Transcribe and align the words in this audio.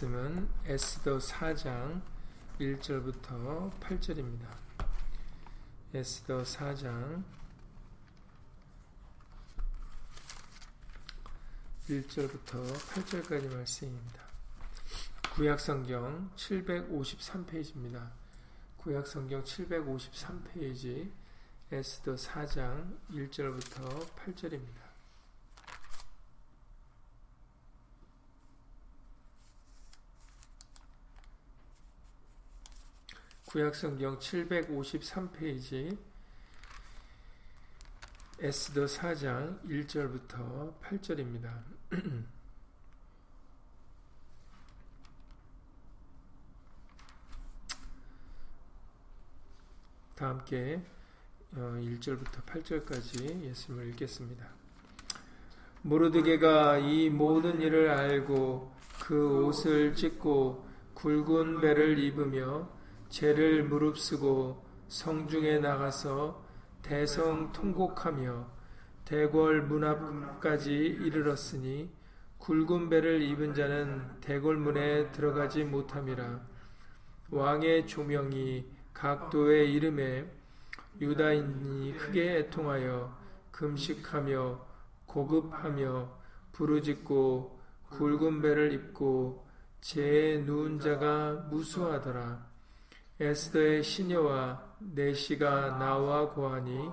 말씀은 0.00 0.48
에스더 0.64 1.18
4장 1.18 2.00
1절부터 2.58 3.70
8절입니다. 3.80 4.46
에스더 5.92 6.42
4장 6.42 7.22
1절부터 11.88 12.64
8절까지 12.72 13.54
말씀입니다. 13.54 14.22
구약성경 15.34 16.30
753페이지입니다. 16.34 18.10
구약성경 18.78 19.44
753페이지 19.44 21.10
에스더 21.70 22.14
4장 22.14 22.96
1절부터 23.10 24.08
8절입니다. 24.16 24.89
구약성경 33.50 34.18
753페이지 34.20 35.98
에스더 38.38 38.84
4장 38.84 39.60
1절부터 39.66 40.80
8절입니다. 40.80 41.60
다 50.14 50.28
함께 50.28 50.80
1절부터 51.52 52.38
어, 52.38 52.42
8절까지 52.46 53.42
예수님을 53.42 53.88
읽겠습니다. 53.88 54.46
모르드게가 55.82 56.78
이 56.78 57.10
모든 57.10 57.60
일을 57.60 57.90
알고 57.90 58.72
그 59.00 59.44
옷을 59.44 59.96
찢고 59.96 60.68
굵은 60.94 61.60
배를 61.60 61.98
입으며 61.98 62.78
죄를 63.10 63.64
무릅쓰고 63.64 64.64
성중에 64.88 65.58
나가서 65.58 66.42
대성 66.82 67.52
통곡하며 67.52 68.46
대궐 69.04 69.62
문 69.62 69.84
앞까지 69.84 70.72
이르렀으니 70.72 71.90
굵은 72.38 72.88
배를 72.88 73.20
입은 73.22 73.54
자는 73.54 74.20
대궐 74.20 74.56
문에 74.56 75.10
들어가지 75.10 75.64
못함이라 75.64 76.40
왕의 77.30 77.86
조명이 77.86 78.66
각도의 78.94 79.72
이름에 79.72 80.26
유다인이 81.00 81.96
크게 81.96 82.38
애통하여 82.38 83.16
금식하며 83.50 84.66
고급하며 85.06 86.08
부르짖고 86.52 87.60
굵은 87.90 88.40
배를 88.40 88.72
입고 88.72 89.46
제 89.80 90.42
누운 90.46 90.78
자가 90.78 91.46
무수하더라. 91.50 92.49
에스더의 93.20 93.82
시녀와 93.82 94.76
내시가 94.78 95.76
나와 95.76 96.30
고하니 96.30 96.88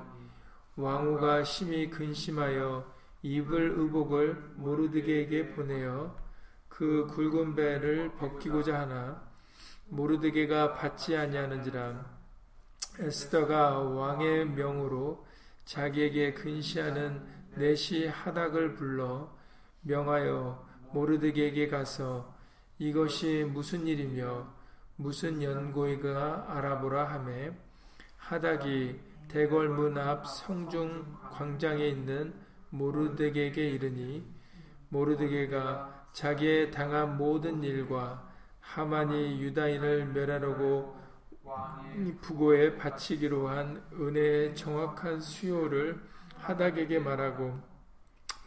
왕후가 0.76 1.46
심히 1.46 1.90
근심하여 1.90 2.86
입을 3.22 3.76
의복을 3.78 4.34
모르드게에게 4.58 5.52
보내어 5.56 6.14
그 6.68 7.08
굵은 7.08 7.56
배를 7.56 8.14
벗기고자 8.16 8.82
하나 8.82 9.26
모르드게가 9.86 10.74
받지 10.74 11.16
아니하는지라 11.16 12.18
에스더가 13.00 13.80
왕의 13.80 14.50
명으로 14.50 15.26
자기에게 15.64 16.34
근시하는 16.34 17.26
내시 17.56 18.06
하닥을 18.06 18.76
불러 18.76 19.34
명하여 19.80 20.68
모르드게에게 20.92 21.70
가서 21.70 22.36
이것이 22.80 23.46
무슨 23.50 23.88
일이며 23.88 24.57
무슨 25.00 25.44
연고이가 25.44 26.46
알아보라 26.50 27.06
하매 27.06 27.52
하닥이 28.18 29.00
대궐문 29.28 29.96
앞 29.96 30.26
성중 30.26 31.06
광장에 31.32 31.88
있는 31.88 32.34
모르드게에게 32.72 33.70
이르니 33.70 34.26
모르드게가 34.90 36.08
자기의 36.14 36.72
당한 36.72 37.16
모든 37.16 37.64
일과 37.64 38.28
하만이 38.60 39.40
유다인을 39.40 40.08
멸하려고 40.08 40.98
부고에 42.22 42.76
바치기로 42.78 43.48
한 43.50 43.84
은혜의 43.94 44.56
정확한 44.56 45.22
수요를 45.22 46.02
하닥에게 46.38 46.98
말하고 46.98 47.60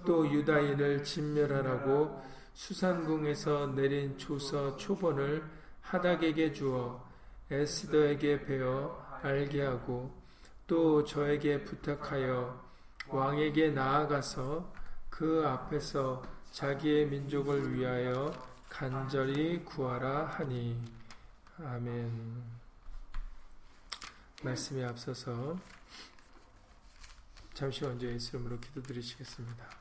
또 0.05 0.29
유다인을 0.29 1.05
진멸하라고 1.05 2.21
수산궁에서 2.55 3.69
내린 3.69 4.19
조서 4.19 4.77
초본을 4.77 5.60
하닥에게 5.91 6.53
주어 6.53 7.05
에스더에게 7.51 8.45
베어 8.45 9.19
알게 9.23 9.63
하고 9.63 10.17
또 10.69 11.05
저에게 11.05 11.65
부탁하여 11.65 12.65
왕에게 13.09 13.71
나아가서 13.71 14.73
그 15.11 15.45
앞에서 15.45 16.23
자기의 16.53 17.07
민족을 17.07 17.75
위하여 17.75 18.31
간절히 18.69 19.65
구하라 19.65 20.27
하니 20.27 20.81
아멘. 21.59 22.41
말씀에 24.45 24.85
앞서서 24.85 25.59
잠시 27.53 27.83
먼저 27.83 28.07
예수 28.07 28.37
이름으로 28.37 28.61
기도드리시겠습니다. 28.61 29.80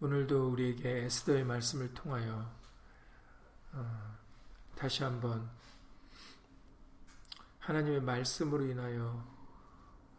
오늘도 0.00 0.50
우리에게 0.50 1.04
에스더의 1.04 1.44
말씀을 1.44 1.92
통하여 1.94 2.50
어, 3.72 4.16
다시 4.74 5.02
한번 5.02 5.48
하나님의 7.60 8.02
말씀으로 8.02 8.64
인하여 8.64 9.24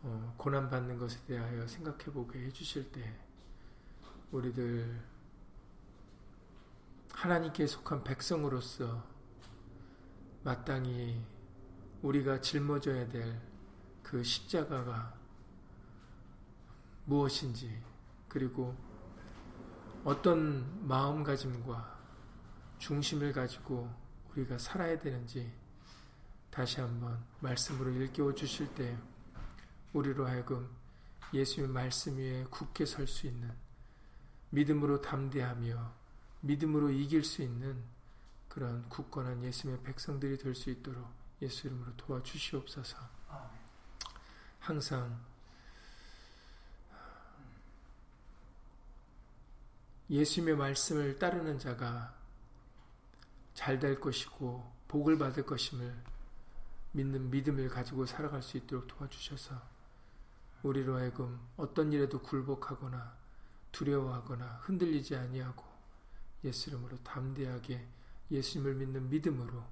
어, 0.01 0.35
고난받는 0.38 0.97
것에 0.97 1.23
대하여 1.25 1.67
생각해 1.67 2.05
보게 2.05 2.39
해주실 2.45 2.91
때 2.91 3.19
우리들 4.31 5.01
하나님께 7.13 7.67
속한 7.67 8.03
백성으로서 8.03 9.03
마땅히 10.44 11.23
우리가 12.01 12.41
짊어져야 12.41 13.07
될 13.09 13.57
그 14.07 14.23
십자가가 14.23 15.13
무엇인지 17.03 17.83
그리고 18.29 18.73
어떤 20.03 20.87
마음가짐과 20.87 21.97
중심을 22.79 23.33
가지고 23.33 23.93
우리가 24.31 24.57
살아야 24.57 24.97
되는지 24.97 25.51
다시 26.49 26.79
한번 26.79 27.23
말씀으로 27.39 27.91
일깨워 27.91 28.33
주실 28.33 28.73
때 28.75 28.97
우리로 29.93 30.25
하여금 30.27 30.69
예수의 31.33 31.67
말씀 31.67 32.17
위에 32.17 32.45
굳게 32.49 32.85
설 32.85 33.07
수 33.07 33.27
있는 33.27 33.51
믿음으로 34.51 35.01
담대하며 35.01 35.93
믿음으로 36.41 36.89
이길 36.89 37.23
수 37.23 37.41
있는 37.41 37.83
그런 38.47 38.87
굳건한 38.89 39.43
예수의 39.43 39.81
백성들이 39.83 40.37
될 40.37 40.55
수 40.55 40.69
있도록 40.69 41.05
예수 41.41 41.67
이름으로 41.67 41.95
도와주시옵소서. 41.97 42.97
항상 44.59 45.19
예수님의 50.09 50.56
말씀을 50.56 51.19
따르는 51.19 51.59
자가 51.59 52.16
잘 53.53 53.79
될 53.79 54.00
것이고 54.00 54.72
복을 54.88 55.18
받을 55.18 55.45
것임을 55.45 55.94
믿는 56.91 57.29
믿음을 57.29 57.68
가지고 57.69 58.06
살아갈 58.06 58.41
수 58.41 58.57
있도록 58.57 58.88
도와주셔서 58.88 59.59
우리로 60.63 60.95
하여금 60.98 61.39
어떤 61.57 61.92
일에도 61.92 62.21
굴복하거나 62.21 63.18
두려워하거나 63.71 64.62
흔들리지 64.63 65.15
아니하고 65.15 65.65
예수 66.44 66.69
이름으로 66.69 66.98
담대하게 67.03 67.86
예수님을 68.31 68.75
믿는 68.75 69.10
믿음으로 69.10 69.63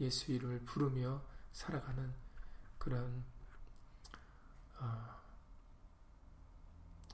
예수 0.00 0.32
이름을 0.32 0.60
부르며 0.64 1.22
살아가는 1.52 2.12
그런 2.78 3.24
어, 4.78 5.20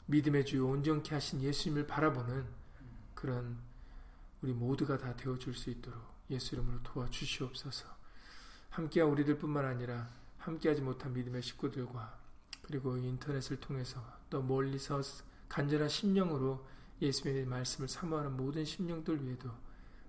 믿음의 0.07 0.47
주 0.47 0.67
온전케 0.67 1.15
하신 1.15 1.43
예수님을 1.43 1.87
바라보는 1.87 2.56
그런 3.17 3.59
우리 4.43 4.53
모두가 4.53 4.99
다 4.99 5.17
되어줄 5.17 5.55
수 5.55 5.71
있도록 5.71 6.01
예수 6.31 6.55
이름으로 6.55 6.81
도와주시옵소서. 6.85 7.89
함께한 8.71 9.11
우리들뿐만 9.11 9.65
아니라 9.65 10.09
함께하지 10.39 10.83
못한 10.83 11.13
믿음의 11.13 11.43
식구들과 11.43 12.21
그리고 12.63 12.97
인터넷을 12.97 13.59
통해서 13.59 14.01
또 14.31 14.43
멀리서 14.43 15.01
간절한 15.49 15.89
심령으로 15.89 16.65
예수님의 17.01 17.47
말씀을 17.47 17.89
사모하는 17.89 18.37
모든 18.37 18.65
심령들 18.65 19.25
위에도 19.25 19.51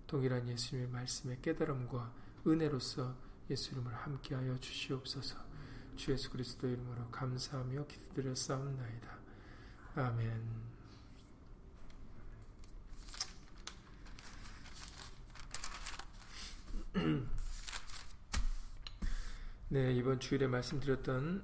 동일한 0.05 0.47
예수님의 0.47 0.89
말씀의 0.89 1.41
깨달음과 1.41 2.13
은혜로서 2.45 3.15
예수 3.49 3.71
이름으로 3.71 3.95
함께하여 3.95 4.57
주시옵소서. 4.57 5.37
주 5.95 6.11
예수 6.11 6.29
그리스도 6.29 6.67
이름으로 6.67 7.09
감사하며 7.09 7.87
기도드렸사옵나이다. 7.87 9.17
아멘. 9.95 10.76
네, 19.69 19.93
이번 19.93 20.19
주일에 20.19 20.47
말씀드렸던 20.47 21.43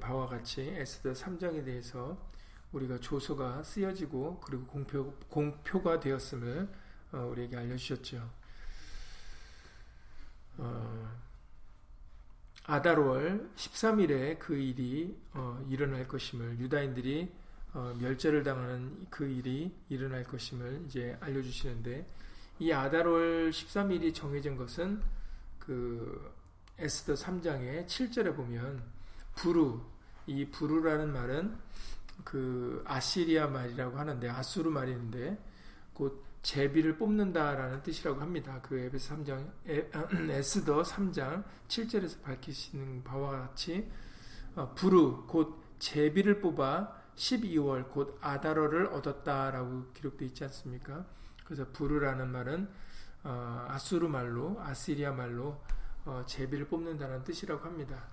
바와 0.00 0.26
같이 0.26 0.62
에스더 0.62 1.12
3장에 1.12 1.64
대해서 1.64 2.28
우리가 2.72 2.98
조서가 3.00 3.62
쓰여지고 3.62 4.40
그리고 4.40 4.66
공표, 4.66 5.14
공표가 5.28 6.00
되었음을 6.00 6.68
어, 7.12 7.18
우리에게 7.30 7.56
알려주셨죠. 7.56 8.30
어, 10.58 11.20
아달월 12.64 13.50
13일에 13.56 14.38
그 14.38 14.56
일이 14.56 15.16
어, 15.32 15.64
일어날 15.68 16.06
것임을 16.06 16.58
유다인들이 16.60 17.32
어, 17.72 17.94
멸절을 17.98 18.42
당하는 18.42 19.06
그 19.10 19.26
일이 19.26 19.74
일어날 19.88 20.24
것임을 20.24 20.84
이제 20.86 21.16
알려주시는데 21.20 22.06
이 22.60 22.70
아달월 22.72 23.50
13일이 23.50 24.14
정해진 24.14 24.54
것은 24.54 25.00
그 25.58 26.30
에스더 26.78 27.14
3장의 27.14 27.86
7절에 27.86 28.36
보면 28.36 28.82
부루 29.34 29.80
이 30.26 30.44
부루라는 30.44 31.10
말은 31.10 31.56
그 32.22 32.84
아시리아 32.86 33.46
말이라고 33.46 33.98
하는데 33.98 34.28
아수르 34.28 34.68
말인데 34.68 35.42
곧 35.94 36.22
제비를 36.42 36.98
뽑는다라는 36.98 37.82
뜻이라고 37.82 38.20
합니다. 38.20 38.60
그 38.62 38.78
에베소 38.78 39.16
3장 39.16 39.50
에스더 40.30 40.82
3장 40.82 41.42
7절에서 41.66 42.22
밝히시는 42.22 43.04
바와 43.04 43.40
같이 43.40 43.90
어, 44.54 44.74
부루 44.74 45.24
곧 45.26 45.62
제비를 45.78 46.42
뽑아 46.42 46.94
12월 47.16 47.88
곧 47.90 48.18
아다러를 48.20 48.88
얻었다라고 48.88 49.92
기록되어 49.94 50.28
있지 50.28 50.44
않습니까? 50.44 51.06
그래서 51.50 51.66
부르라는 51.72 52.30
말은 52.30 52.68
어, 53.24 53.66
아수르 53.68 54.06
말로 54.06 54.56
아시리아 54.60 55.10
말로 55.10 55.60
어, 56.04 56.22
제비를 56.24 56.68
뽑는다는 56.68 57.24
뜻이라고 57.24 57.64
합니다. 57.64 58.04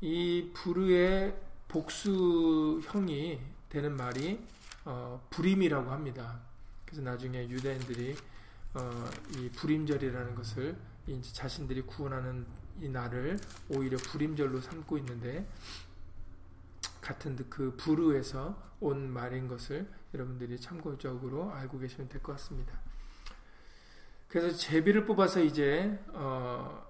이 0.00 0.50
부르의 0.52 1.36
복수형이 1.68 3.38
되는 3.68 3.96
말이 3.96 4.44
어, 4.84 5.24
불임이라고 5.30 5.92
합니다. 5.92 6.40
그래서 6.84 7.02
나중에 7.02 7.48
유대인들이 7.48 8.16
어, 8.74 9.10
이 9.36 9.48
불임절이라는 9.50 10.34
것을 10.34 10.76
이제 11.06 11.32
자신들이 11.32 11.82
구원하는 11.82 12.44
이 12.80 12.88
날을 12.88 13.38
오히려 13.68 13.96
불임절로 13.96 14.60
삼고 14.60 14.98
있는데 14.98 15.46
같은 17.06 17.36
그 17.48 17.76
부르에서 17.76 18.60
온 18.80 19.08
말인 19.08 19.46
것을 19.46 19.88
여러분들이 20.12 20.60
참고적으로 20.60 21.52
알고 21.52 21.78
계시면 21.78 22.08
될 22.08 22.20
것 22.20 22.32
같습니다. 22.32 22.80
그래서 24.26 24.56
제비를 24.56 25.06
뽑아서 25.06 25.40
이제 25.40 26.00
어, 26.08 26.84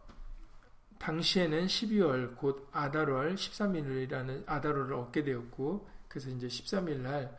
당시에는 0.99 1.67
12월 1.67 2.35
곧 2.35 2.67
아달월 2.73 3.35
13일이라는 3.35 4.45
아달월을 4.47 4.95
얻게 4.95 5.23
되었고 5.23 5.87
그래서 6.09 6.31
이제 6.31 6.47
13일 6.47 7.01
날 7.01 7.39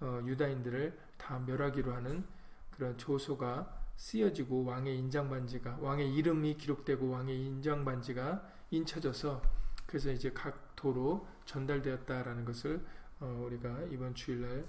어, 0.00 0.20
유다인들을 0.24 0.96
다 1.18 1.40
멸하기로 1.40 1.92
하는 1.92 2.24
그런 2.70 2.96
조소가 2.98 3.80
쓰여지고 3.96 4.64
왕의 4.64 4.96
인장 4.96 5.28
반지가 5.28 5.78
왕의 5.80 6.14
이름이 6.14 6.56
기록되고 6.56 7.10
왕의 7.10 7.36
인장 7.44 7.84
반지가 7.84 8.46
인쳐져서 8.70 9.42
그래서 9.86 10.12
이제 10.12 10.30
각 10.32 10.61
도로 10.82 11.26
전달되었다라는 11.44 12.44
것을 12.44 12.84
어, 13.20 13.44
우리가 13.46 13.82
이번 13.92 14.14
주일날 14.14 14.66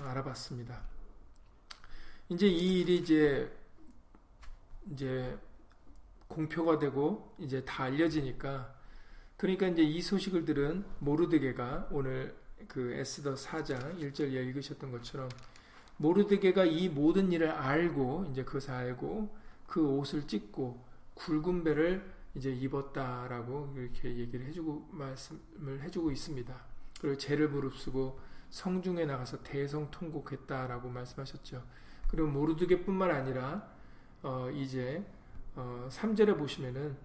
알아봤습니다. 0.00 0.80
이제 2.28 2.46
이 2.46 2.80
일이 2.80 2.98
이제 2.98 3.52
이제 4.92 5.36
공표가 6.28 6.78
되고 6.78 7.34
이제 7.38 7.64
다 7.64 7.84
알려지니까 7.84 8.74
그러니까 9.36 9.66
이제 9.66 9.82
이 9.82 10.00
소식을 10.00 10.44
들은 10.44 10.84
모르드게가 11.00 11.88
오늘 11.90 12.36
그 12.68 12.92
에스더 12.92 13.34
4장 13.34 13.98
1절 13.98 14.32
읽으셨던 14.32 14.92
것처럼 14.92 15.28
모르드게가 15.96 16.64
이 16.64 16.88
모든 16.88 17.32
일을 17.32 17.50
알고 17.50 18.28
이제 18.30 18.44
그것을 18.44 18.70
알고 18.70 19.36
그 19.66 19.84
옷을 19.84 20.28
찢고 20.28 20.84
굵은 21.14 21.64
배를 21.64 22.15
이제 22.36 22.50
입었다라고 22.52 23.74
이렇게 23.76 24.14
얘기를 24.14 24.46
해주고 24.46 24.90
말씀을 24.92 25.82
해주고 25.82 26.10
있습니다. 26.10 26.54
그리고 27.00 27.16
죄를 27.16 27.48
무릅쓰고 27.48 28.20
성중에 28.50 29.06
나가서 29.06 29.42
대성 29.42 29.90
통곡했다라고 29.90 30.88
말씀하셨죠. 30.90 31.64
그리고 32.08 32.28
모르드게뿐만 32.28 33.10
아니라 33.10 33.68
어 34.22 34.50
이제 34.50 35.04
어 35.54 35.88
3절에 35.90 36.36
보시면은 36.38 36.96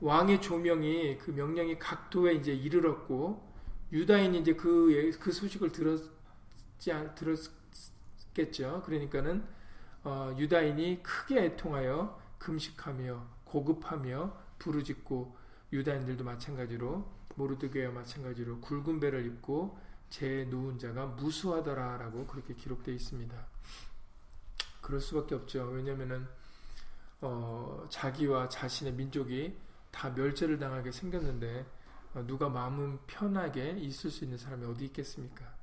왕의 0.00 0.40
조명이 0.40 1.18
그 1.18 1.32
명령이 1.32 1.78
각도에 1.78 2.34
이제 2.34 2.52
이르렀고 2.54 3.52
유다인이 3.92 4.40
이제 4.40 4.54
그, 4.54 5.12
그 5.20 5.32
소식을 5.32 5.72
들었지 5.72 6.92
않, 6.92 7.14
들었겠죠. 7.14 8.82
그러니까는 8.84 9.44
어, 10.02 10.34
유다인이 10.36 11.02
크게 11.02 11.44
애통하여 11.44 12.20
금식하며 12.38 13.26
고급하며 13.44 14.43
부르짖고 14.64 15.36
유다인들도 15.72 16.24
마찬가지로 16.24 17.06
모르드게와 17.36 17.92
마찬가지로 17.92 18.60
굵은 18.60 19.00
배를 19.00 19.26
입고 19.26 19.78
제 20.08 20.46
누운 20.48 20.78
자가 20.78 21.06
무수하더라라고 21.06 22.26
그렇게 22.26 22.54
기록되어 22.54 22.94
있습니다. 22.94 23.46
그럴 24.80 25.00
수밖에 25.00 25.34
없죠. 25.34 25.64
왜냐하면은 25.64 26.26
어, 27.20 27.84
자기와 27.90 28.48
자신의 28.48 28.94
민족이 28.94 29.56
다 29.90 30.10
멸절을 30.10 30.58
당하게 30.58 30.92
생겼는데 30.92 31.66
어, 32.14 32.24
누가 32.26 32.48
마음은 32.48 33.00
편하게 33.06 33.70
있을 33.78 34.10
수 34.10 34.24
있는 34.24 34.38
사람이 34.38 34.64
어디 34.66 34.86
있겠습니까? 34.86 35.54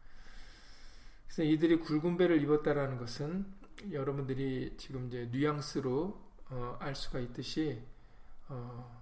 그래서 1.25 1.43
이들이 1.43 1.79
굵은 1.79 2.17
배를 2.17 2.41
입었다라는 2.41 2.97
것은 2.97 3.45
여러분들이 3.91 4.75
지금 4.77 5.07
이제 5.07 5.29
뉘앙스로 5.31 6.21
어, 6.49 6.77
알 6.79 6.93
수가 6.95 7.19
있듯이 7.19 7.81
어, 8.51 9.01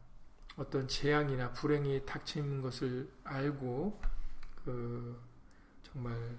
어떤 0.58 0.88
재앙이나 0.88 1.52
불행이 1.54 2.06
닥치는 2.06 2.62
것을 2.62 3.10
알고 3.24 4.00
그 4.64 5.20
정말 5.82 6.38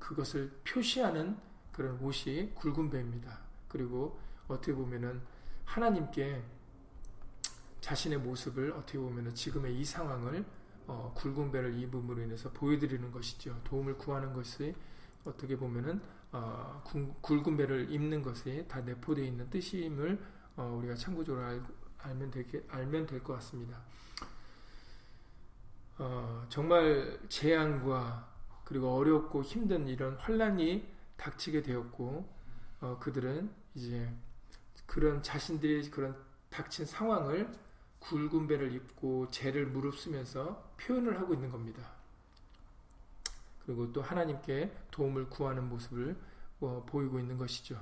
그것을 0.00 0.50
표시하는 0.64 1.36
그런 1.70 1.98
옷이 2.00 2.52
굵은 2.54 2.90
배입니다. 2.90 3.38
그리고 3.68 4.18
어떻게 4.48 4.74
보면은 4.74 5.20
하나님께 5.64 6.42
자신의 7.80 8.18
모습을 8.18 8.72
어떻게 8.72 8.98
보면 8.98 9.32
지금의 9.34 9.78
이 9.78 9.84
상황을 9.84 10.44
어, 10.88 11.14
굵은 11.16 11.52
배를 11.52 11.78
입음으로 11.78 12.20
인해서 12.22 12.50
보여드리는 12.50 13.12
것이죠. 13.12 13.60
도움을 13.62 13.96
구하는 13.96 14.32
것이 14.32 14.74
어떻게 15.24 15.56
보면은 15.56 16.00
어, 16.32 16.82
굵은 17.20 17.56
배를 17.56 17.92
입는 17.92 18.22
것에 18.22 18.66
다 18.66 18.80
내포되어 18.80 19.24
있는 19.24 19.48
뜻임을 19.50 20.20
어, 20.56 20.76
우리가 20.78 20.96
참고적으로 20.96 21.44
알, 21.44 21.62
알면 22.02 22.30
되게 22.30 22.64
알면 22.68 23.06
될 23.06 23.22
것 23.22 23.34
같습니다. 23.34 23.78
어, 25.98 26.46
정말 26.48 27.18
재앙과 27.28 28.28
그리고 28.64 28.96
어렵고 28.96 29.42
힘든 29.42 29.86
이런 29.88 30.16
환란이 30.16 30.88
닥치게 31.16 31.62
되었고 31.62 32.26
어, 32.80 32.98
그들은 33.00 33.50
이제 33.74 34.10
그런 34.86 35.22
자신들의 35.22 35.90
그런 35.90 36.16
닥친 36.48 36.86
상황을 36.86 37.52
굵은 38.00 38.46
배를 38.46 38.72
입고 38.74 39.30
죄를 39.30 39.66
무릅쓰면서 39.66 40.72
표현을 40.78 41.20
하고 41.20 41.34
있는 41.34 41.50
겁니다. 41.50 41.82
그리고 43.64 43.92
또 43.92 44.00
하나님께 44.00 44.74
도움을 44.90 45.28
구하는 45.28 45.68
모습을 45.68 46.16
어, 46.60 46.84
보이고 46.88 47.18
있는 47.20 47.36
것이죠. 47.36 47.78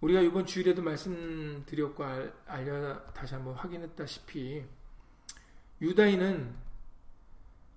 우리가 0.00 0.22
이번 0.22 0.46
주일에도 0.46 0.82
말씀드렸고 0.82 2.04
알려 2.46 3.04
다시 3.12 3.34
한번 3.34 3.54
확인했다시피 3.54 4.64
유다인은 5.82 6.54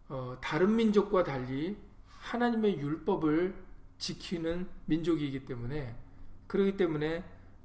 어, 0.08 0.38
다른 0.42 0.76
민족과 0.76 1.24
달리 1.24 1.78
하나님의 2.08 2.80
율법을 2.80 3.54
지키는 3.98 4.68
민족이기 4.86 5.46
때문에 5.46 5.96
그렇기 6.48 6.78
때문에 6.78 7.24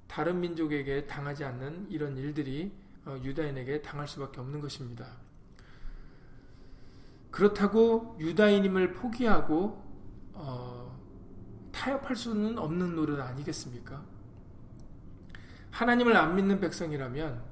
다른 0.08 0.40
민족에게 0.40 1.06
당하지 1.06 1.44
않는 1.44 1.86
이런 1.90 2.16
일들이 2.16 2.72
어, 3.04 3.16
유다인에게 3.22 3.82
당할 3.82 4.08
수밖에 4.08 4.40
없는 4.40 4.60
것입니다. 4.60 5.06
그렇다고 7.30 8.16
유다인임을 8.18 8.94
포기하고 8.94 9.84
어, 10.32 10.98
타협할 11.70 12.16
수는 12.16 12.58
없는 12.58 12.96
노릇 12.96 13.20
아니겠습니까? 13.20 14.17
하나님을 15.70 16.16
안 16.16 16.34
믿는 16.36 16.60
백성이라면 16.60 17.42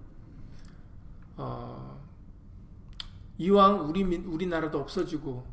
어, 1.37 2.01
이왕 3.39 3.89
우리 3.89 4.05
민, 4.05 4.25
우리나라도 4.25 4.81
없어지고 4.81 5.47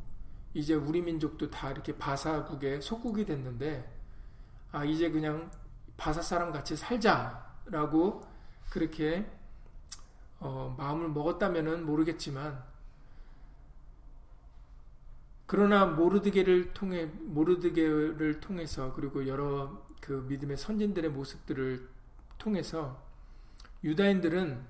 이제 0.54 0.74
우리 0.74 1.02
민족도 1.02 1.50
다 1.50 1.72
이렇게 1.72 1.98
바사국에 1.98 2.80
속국이 2.80 3.26
됐는데 3.26 3.92
아 4.72 4.86
이제 4.86 5.10
그냥 5.10 5.52
바사 5.98 6.22
사람 6.22 6.52
같이 6.52 6.76
살자라고 6.76 8.24
그렇게 8.70 9.30
어, 10.40 10.74
마음을 10.78 11.10
먹었다면은 11.10 11.86
모르겠지만 11.86 12.64
그러나 15.46 15.86
모르드게를 15.86 16.74
통해 16.74 17.06
모르드게를 17.06 18.40
통해서 18.40 18.94
그리고 18.94 19.28
여러 19.28 19.86
그 20.02 20.26
믿음의 20.28 20.58
선진들의 20.58 21.12
모습들을 21.12 21.88
통해서 22.44 23.02
유다인들은 23.84 24.66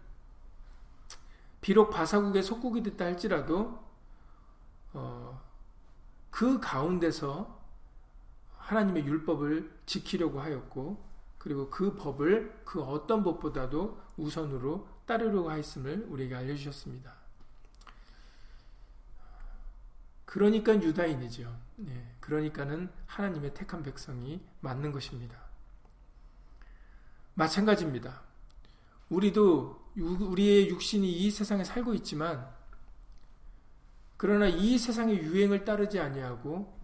비록 1.59 1.89
바사국의 1.89 2.43
속국이 2.43 2.83
됐다 2.83 3.05
할지라도 3.05 3.83
어, 4.93 5.41
그 6.29 6.59
가운데서 6.59 7.61
하나님의 8.57 9.05
율법을 9.05 9.71
지키려고 9.85 10.39
하였고 10.39 11.03
그리고 11.37 11.69
그 11.69 11.95
법을 11.95 12.61
그 12.63 12.81
어떤 12.81 13.23
법보다도 13.23 13.99
우선으로 14.17 14.87
따르려고 15.05 15.49
하였음을 15.49 16.05
우리에게 16.09 16.35
알려주셨습니다. 16.35 17.13
그러니까 20.25 20.73
유다인이죠. 20.73 21.59
네, 21.77 22.15
그러니까는 22.19 22.89
하나님의 23.05 23.53
택한 23.53 23.83
백성이 23.83 24.41
맞는 24.61 24.91
것입니다. 24.91 25.42
마찬가지입니다. 27.35 28.21
우리도 29.09 29.83
우리의 29.95 30.69
육신이 30.69 31.11
이 31.11 31.31
세상에 31.31 31.63
살고 31.63 31.93
있지만 31.95 32.47
그러나 34.17 34.47
이 34.47 34.77
세상의 34.77 35.17
유행을 35.17 35.65
따르지 35.65 35.99
아니하고 35.99 36.79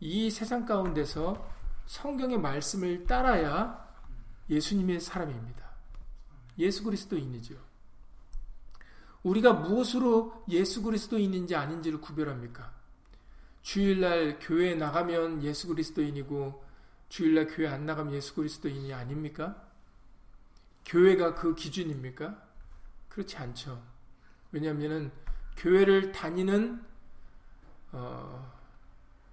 이 0.00 0.30
세상 0.30 0.66
가운데서 0.66 1.48
성경의 1.86 2.38
말씀을 2.38 3.06
따라야 3.06 3.88
예수님의 4.48 5.00
사람입니다. 5.00 5.70
예수 6.58 6.82
그리스도인이죠. 6.84 7.54
우리가 9.22 9.52
무엇으로 9.52 10.44
예수 10.48 10.82
그리스도인인지 10.82 11.54
아닌지를 11.54 12.00
구별합니까? 12.00 12.72
주일날 13.62 14.38
교회에 14.40 14.74
나가면 14.74 15.42
예수 15.42 15.68
그리스도인이고 15.68 16.64
주일날 17.08 17.46
교회 17.48 17.68
안 17.68 17.86
나가면 17.86 18.14
예수 18.14 18.34
그리스도인이 18.34 18.92
아닙니까? 18.94 19.69
교회가 20.90 21.36
그 21.36 21.54
기준입니까? 21.54 22.36
그렇지 23.08 23.36
않죠. 23.36 23.80
왜냐하면 24.50 25.12
교회를 25.56 26.10
다니는 26.10 26.84
어, 27.92 28.52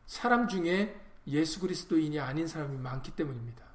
사람 0.05 0.47
중에 0.47 0.99
예수 1.25 1.59
그리스도인이 1.59 2.19
아닌 2.19 2.47
사람이 2.47 2.77
많기 2.77 3.11
때문입니다. 3.11 3.65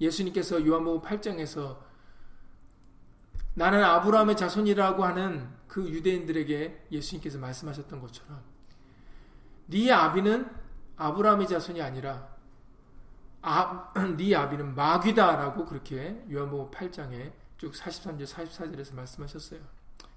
예수님께서 0.00 0.66
요한복음 0.66 1.00
8장에서 1.00 1.78
나는 3.54 3.82
아브라함의 3.82 4.36
자손이라고 4.36 5.04
하는 5.04 5.48
그 5.68 5.88
유대인들에게 5.88 6.86
예수님께서 6.90 7.38
말씀하셨던 7.38 8.00
것처럼 8.00 8.42
네 9.66 9.92
아비는 9.92 10.50
아브라함의 10.96 11.46
자손이 11.46 11.80
아니라 11.82 12.36
아, 13.42 13.92
네 14.16 14.34
아비는 14.34 14.74
마귀다라고 14.74 15.64
그렇게 15.64 16.24
요한복음 16.30 16.70
8장에 16.70 17.32
쭉 17.56 17.72
43절 17.72 18.26
44절에서 18.26 18.94
말씀하셨어요. 18.94 19.60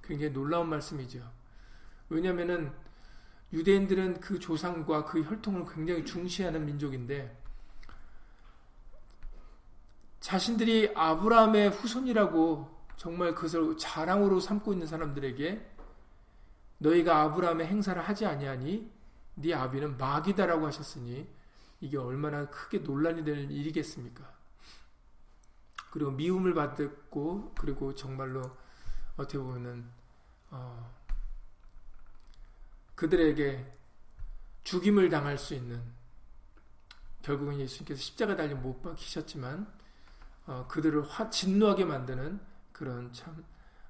굉장히 0.03 0.33
놀라운 0.33 0.69
말씀이죠. 0.69 1.21
왜냐하면은 2.09 2.71
유대인들은 3.53 4.19
그 4.21 4.39
조상과 4.39 5.05
그 5.05 5.23
혈통을 5.23 5.65
굉장히 5.73 6.05
중시하는 6.05 6.65
민족인데 6.65 7.37
자신들이 10.19 10.93
아브라함의 10.95 11.71
후손이라고 11.71 12.69
정말 12.95 13.33
그것을 13.33 13.77
자랑으로 13.77 14.39
삼고 14.39 14.73
있는 14.73 14.87
사람들에게 14.87 15.69
너희가 16.77 17.21
아브라함의 17.21 17.67
행사를 17.67 17.99
하지 18.01 18.25
아니하니 18.25 18.89
네 19.35 19.53
아비는 19.53 19.97
마귀다라고 19.97 20.67
하셨으니 20.67 21.27
이게 21.81 21.97
얼마나 21.97 22.49
크게 22.49 22.79
논란이 22.79 23.23
될 23.23 23.51
일이겠습니까? 23.51 24.31
그리고 25.91 26.11
미움을 26.11 26.53
받았고 26.53 27.55
그리고 27.57 27.93
정말로 27.93 28.55
어떻게 29.17 29.37
보면은 29.37 29.85
어, 30.51 30.95
그들에게 32.95 33.77
죽임을 34.63 35.09
당할 35.09 35.37
수 35.37 35.53
있는 35.53 35.81
결국은 37.21 37.59
예수님께서 37.59 38.01
십자가 38.01 38.35
달려 38.35 38.55
못 38.55 38.81
박히셨지만 38.81 39.71
어, 40.45 40.67
그들을 40.67 41.03
화 41.03 41.29
진노하게 41.29 41.85
만드는 41.85 42.39
그런 42.71 43.11
참 43.11 43.43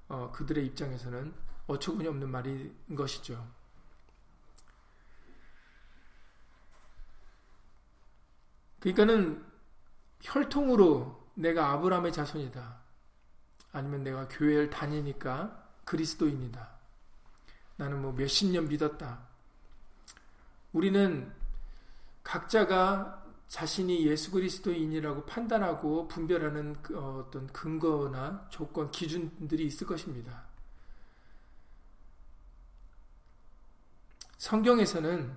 어, 0.08 0.30
그들의 0.32 0.66
입장에서는 0.66 1.32
어처구니 1.66 2.08
없는 2.08 2.30
말인 2.30 2.74
것이죠. 2.94 3.46
그러니까는 8.82 9.44
혈통으로 10.20 11.30
내가 11.34 11.70
아브라함의 11.70 12.12
자손이다. 12.12 12.82
아니면 13.72 14.02
내가 14.02 14.28
교회를 14.28 14.70
다니니까 14.70 15.70
그리스도인이다. 15.84 16.68
나는 17.76 18.02
뭐 18.02 18.12
몇십 18.12 18.50
년 18.50 18.68
믿었다. 18.68 19.20
우리는 20.72 21.32
각자가 22.24 23.24
자신이 23.48 24.06
예수 24.06 24.30
그리스도인이라고 24.30 25.26
판단하고 25.26 26.08
분별하는 26.08 26.80
그 26.82 26.98
어떤 26.98 27.46
근거나 27.48 28.46
조건, 28.50 28.90
기준들이 28.90 29.66
있을 29.66 29.86
것입니다. 29.86 30.44
성경에서는 34.38 35.36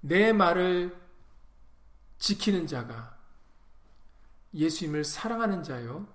내 0.00 0.32
말을 0.32 0.96
지키는 2.18 2.66
자가 2.66 3.16
예수님을 4.54 5.04
사랑하는 5.04 5.62
자요. 5.62 6.06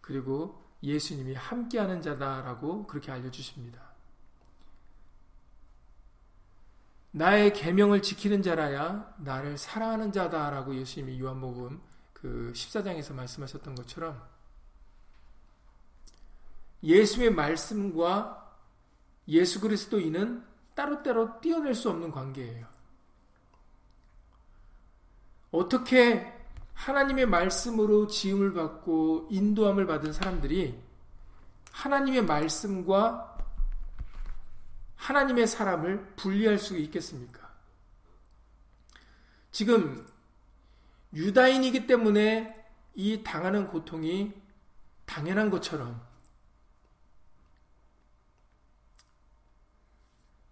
그리고 0.00 0.62
예수님이 0.82 1.34
함께하는 1.34 2.02
자다라고 2.02 2.86
그렇게 2.86 3.10
알려주십니다. 3.10 3.88
나의 7.10 7.52
계명을 7.52 8.02
지키는 8.02 8.42
자라야 8.42 9.14
나를 9.18 9.58
사랑하는 9.58 10.12
자다라고 10.12 10.74
예수님이 10.76 11.20
요한복음 11.20 11.80
그 12.12 12.52
14장에서 12.54 13.14
말씀하셨던 13.14 13.74
것처럼 13.74 14.22
예수의 16.82 17.32
말씀과 17.32 18.56
예수 19.26 19.60
그리스도인은 19.60 20.44
따로따로 20.74 21.40
띄어낼 21.40 21.74
수 21.74 21.90
없는 21.90 22.12
관계예요. 22.12 22.77
어떻게 25.50 26.32
하나님의 26.74 27.26
말씀으로 27.26 28.06
지음을 28.06 28.52
받고 28.52 29.28
인도함을 29.30 29.86
받은 29.86 30.12
사람들이 30.12 30.78
하나님의 31.72 32.24
말씀과 32.24 33.36
하나님의 34.96 35.46
사람을 35.46 36.14
분리할 36.16 36.58
수 36.58 36.76
있겠습니까? 36.76 37.48
지금 39.50 40.06
유다인이기 41.12 41.86
때문에 41.86 42.54
이 42.94 43.22
당하는 43.22 43.68
고통이 43.68 44.32
당연한 45.06 45.50
것처럼 45.50 46.00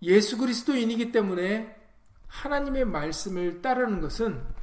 예수 0.02 0.38
그리스도인이기 0.38 1.12
때문에 1.12 1.76
하나님의 2.28 2.84
말씀을 2.84 3.62
따르는 3.62 4.00
것은 4.00 4.55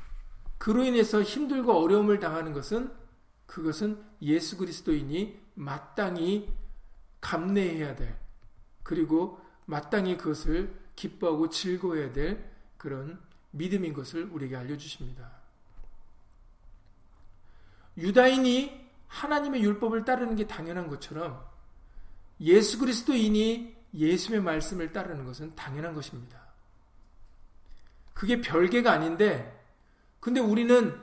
그로 0.64 0.86
인해서 0.86 1.22
힘들고 1.22 1.74
어려움을 1.74 2.20
당하는 2.20 2.54
것은 2.54 2.90
그것은 3.48 4.02
예수 4.22 4.56
그리스도인이 4.56 5.38
마땅히 5.56 6.50
감내해야 7.20 7.98
될 7.98 8.18
그리고 8.82 9.42
마땅히 9.66 10.16
그것을 10.16 10.74
기뻐하고 10.96 11.50
즐거워해야 11.50 12.14
될 12.14 12.50
그런 12.78 13.22
믿음인 13.52 13.94
것을 13.94 14.24
우리에게 14.32 14.56
알려주십니다. 14.56 15.30
유다인이 17.98 18.90
하나님의 19.08 19.62
율법을 19.64 20.06
따르는 20.06 20.38
게 20.38 20.48
당연한 20.48 20.88
것처럼 20.88 21.46
예수 22.40 22.80
그리스도인이 22.80 23.76
예수의 23.94 24.42
말씀을 24.42 24.94
따르는 24.94 25.26
것은 25.26 25.56
당연한 25.56 25.94
것입니다. 25.94 26.42
그게 28.14 28.40
별개가 28.40 28.94
아닌데, 28.94 29.63
근데 30.24 30.40
우리는 30.40 30.98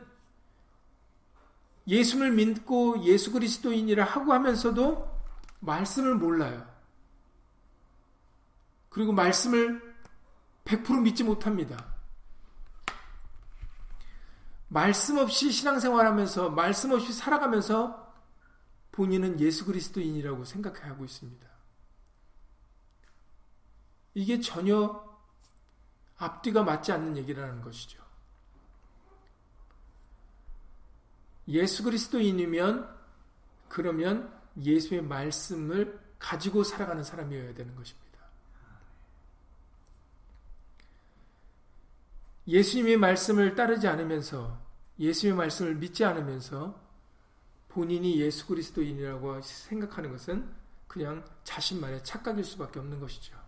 예수를 1.86 2.30
믿고 2.32 3.04
예수 3.04 3.32
그리스도인이라 3.32 4.02
하고 4.02 4.32
하면서도 4.32 5.20
말씀을 5.58 6.14
몰라요. 6.14 6.66
그리고 8.88 9.12
말씀을 9.12 9.94
100% 10.64 11.02
믿지 11.02 11.22
못합니다. 11.22 11.94
말씀 14.68 15.18
없이 15.18 15.52
신앙생활 15.52 16.06
하면서, 16.06 16.48
말씀 16.48 16.90
없이 16.92 17.12
살아가면서 17.12 18.14
본인은 18.90 19.38
예수 19.40 19.66
그리스도인이라고 19.66 20.46
생각하고 20.46 21.04
있습니다. 21.04 21.46
이게 24.14 24.40
전혀 24.40 25.04
앞뒤가 26.16 26.62
맞지 26.62 26.92
않는 26.92 27.18
얘기라는 27.18 27.60
것이죠. 27.60 28.09
예수 31.50 31.82
그리스도인이면 31.82 32.88
그러면 33.68 34.32
예수의 34.60 35.02
말씀을 35.02 36.00
가지고 36.18 36.64
살아가는 36.64 37.02
사람이어야 37.02 37.54
되는 37.54 37.74
것입니다. 37.74 38.10
예수님의 42.46 42.96
말씀을 42.96 43.54
따르지 43.54 43.86
않으면서 43.86 44.60
예수의 44.98 45.34
말씀을 45.34 45.76
믿지 45.76 46.04
않으면서 46.04 46.78
본인이 47.68 48.20
예수 48.20 48.46
그리스도인이라고 48.46 49.40
생각하는 49.42 50.10
것은 50.10 50.50
그냥 50.88 51.24
자신만의 51.44 52.02
착각일 52.02 52.44
수밖에 52.44 52.80
없는 52.80 52.98
것이죠. 52.98 53.39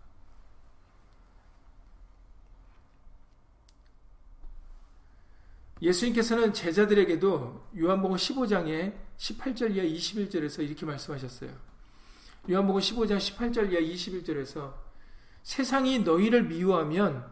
예수님께서는 5.83 6.53
제자들에게도 6.53 7.71
요한복음 7.77 8.15
15장에 8.15 8.93
18절 9.17 9.75
이하 9.75 9.85
21절에서 9.85 10.63
이렇게 10.63 10.85
말씀하셨어요. 10.85 11.51
요한복음 12.49 12.79
15장 12.79 13.17
18절 13.17 13.71
이하 13.73 13.81
21절에서 13.81 14.73
세상이 15.43 15.99
너희를 15.99 16.43
미워하면 16.43 17.29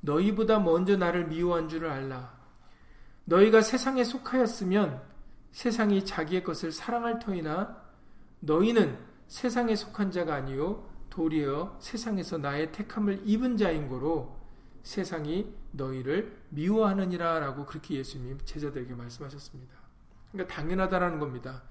너희보다 0.00 0.58
먼저 0.58 0.98
나를 0.98 1.26
미워한 1.28 1.70
줄을 1.70 1.88
알라. 1.88 2.36
너희가 3.24 3.62
세상에 3.62 4.04
속하였으면 4.04 5.02
세상이 5.52 6.04
자기의 6.04 6.44
것을 6.44 6.72
사랑할 6.72 7.18
터이나 7.18 7.82
너희는 8.40 8.98
세상에 9.26 9.74
속한 9.74 10.12
자가 10.12 10.34
아니요 10.34 10.86
도리어 11.08 11.78
세상에서 11.80 12.36
나의 12.36 12.72
택함을 12.72 13.22
입은 13.24 13.56
자인 13.56 13.88
거로 13.88 14.36
세상이 14.82 15.50
너희를 15.76 16.36
미워하느니라 16.50 17.40
라고 17.40 17.64
그렇게 17.66 17.94
예수님 17.94 18.38
제자들에게 18.44 18.94
말씀하셨습니다. 18.94 19.74
그러니까 20.32 20.54
당연하다라는 20.54 21.18
겁니다. 21.18 21.62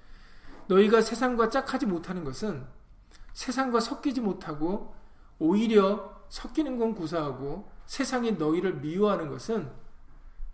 너희가 0.67 1.01
세상과 1.01 1.49
짝하지 1.49 1.85
못하는 1.85 2.23
것은 2.23 2.65
세상과 3.33 3.79
섞이지 3.79 4.21
못하고 4.21 4.95
오히려 5.37 6.23
섞이는 6.29 6.77
건 6.77 6.95
구사하고 6.95 7.69
세상이 7.85 8.33
너희를 8.33 8.75
미워하는 8.75 9.29
것은 9.29 9.69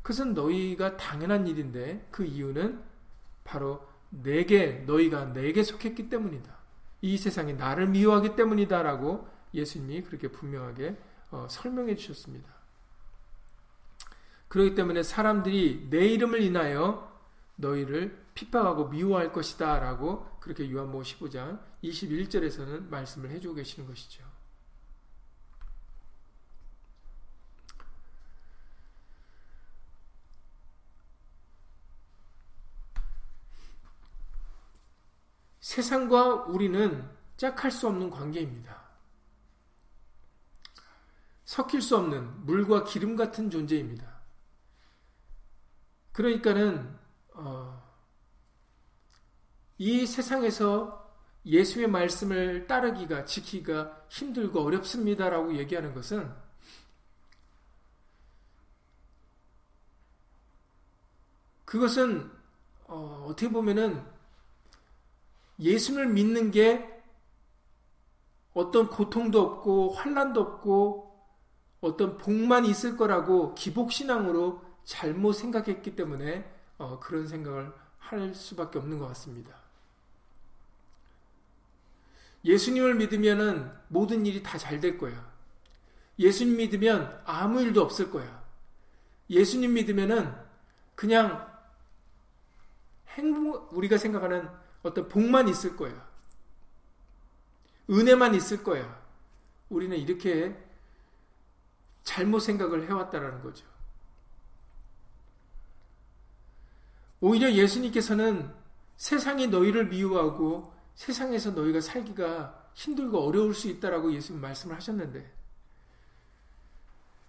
그것은 0.02 0.34
너희가 0.34 0.98
당연한 0.98 1.48
일인데 1.48 2.08
그 2.12 2.26
이유는 2.26 2.82
바로 3.44 3.88
내게 4.10 4.84
너희가 4.88 5.26
내게 5.34 5.64
속했기 5.64 6.10
때문이다. 6.10 6.52
이 7.02 7.18
세상이 7.18 7.54
나를 7.54 7.88
미워하기 7.88 8.36
때문이다라고 8.36 9.28
예수님이 9.54 10.04
그렇게 10.04 10.28
분명하게 10.28 10.98
어, 11.32 11.48
설명해 11.50 11.96
주셨습니다. 11.96 12.50
그렇기 14.52 14.76
때문에 14.76 15.02
사람들이 15.02 15.88
내 15.90 16.08
이름을 16.08 16.42
인하여 16.42 17.10
너희를 17.56 18.22
핍박하고 18.34 18.90
미워할 18.90 19.32
것이다 19.32 19.80
라고 19.80 20.28
그렇게 20.42 20.70
요한복음 20.70 21.06
15장 21.06 21.62
21절에서는 21.82 22.90
말씀을 22.90 23.30
해주고 23.30 23.56
계시는 23.56 23.88
것이죠. 23.88 24.26
세상과 35.62 36.44
우리는 36.48 37.10
짝할 37.38 37.72
수 37.72 37.88
없는 37.88 38.10
관계입니다. 38.10 38.82
섞일 41.46 41.82
수 41.82 41.96
없는 41.96 42.46
물과 42.46 42.84
기름 42.84 43.16
같은 43.16 43.50
존재입니다. 43.50 44.21
그러니까는 46.12 46.98
어, 47.34 47.82
이 49.78 50.06
세상에서 50.06 51.02
예수의 51.46 51.88
말씀을 51.88 52.68
따르기가 52.68 53.26
지키기가 53.26 54.06
힘들고 54.10 54.62
어렵습니다라고 54.62 55.56
얘기하는 55.58 55.94
것은 55.94 56.32
그것은 61.66 62.30
어, 62.86 63.26
어떻게 63.28 63.50
보면은 63.50 64.06
예수를 65.60 66.08
믿는 66.08 66.52
게 66.52 67.02
어떤 68.54 68.90
고통도 68.90 69.40
없고 69.40 69.94
환란도 69.94 70.42
없고 70.42 71.12
어떤 71.80 72.18
복만 72.18 72.66
있을 72.66 72.98
거라고 72.98 73.56
기복신앙으로 73.56 74.71
잘못 74.84 75.34
생각했기 75.34 75.96
때문에 75.96 76.50
어, 76.78 77.00
그런 77.00 77.28
생각을 77.28 77.72
할 78.00 78.34
수밖에 78.34 78.80
없는 78.80 79.00
것 79.00 79.08
같습니다. 79.10 79.56
예수님을 82.44 82.96
믿으면 82.96 83.80
모든 83.88 84.26
일이 84.26 84.42
다 84.42 84.58
잘 84.58 84.80
될 84.82 84.98
거야. 84.98 85.32
예수님 86.18 86.58
믿으면 86.58 87.22
아무 87.26 87.62
일도 87.62 87.82
없을 87.82 88.10
거야. 88.12 88.44
예수님 89.30 89.74
믿으면 89.76 90.46
그냥 90.96 91.50
행복, 93.10 93.74
우리가 93.74 93.98
생각하는 93.98 94.50
어떤 94.84 95.08
복만 95.08 95.48
있을 95.48 95.76
거야. 95.78 96.10
은혜만 97.90 98.36
있을 98.36 98.64
거야. 98.64 99.02
우리는 99.70 99.96
이렇게 99.98 100.56
잘못 102.04 102.40
생각을 102.40 102.88
해왔다라는 102.88 103.42
거죠. 103.44 103.66
오히려 107.22 107.52
예수님께서는 107.52 108.52
세상이 108.98 109.48
너희를 109.48 109.88
미워하고 109.88 110.74
세상에서 110.96 111.52
너희가 111.52 111.80
살기가 111.80 112.70
힘들고 112.74 113.20
어려울 113.20 113.54
수 113.54 113.70
있다라고 113.70 114.14
예수님 114.14 114.42
말씀을 114.42 114.76
하셨는데 114.76 115.32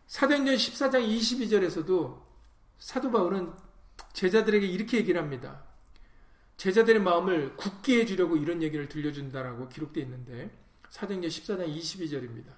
사도행전 0.06 0.56
14장 0.56 1.08
22절에서도 1.08 2.22
사도 2.78 3.10
바울은 3.10 3.52
제자들에게 4.12 4.66
이렇게 4.66 4.98
얘기를 4.98 5.20
합니다. 5.20 5.62
제자들의 6.56 7.00
마음을 7.00 7.56
굳게 7.56 8.00
해주려고 8.00 8.36
이런 8.36 8.62
얘기를 8.62 8.88
들려준다라고 8.88 9.68
기록되어 9.68 10.04
있는데 10.04 10.50
사도행전 10.90 11.30
14장 11.30 11.76
22절입니다. 11.76 12.52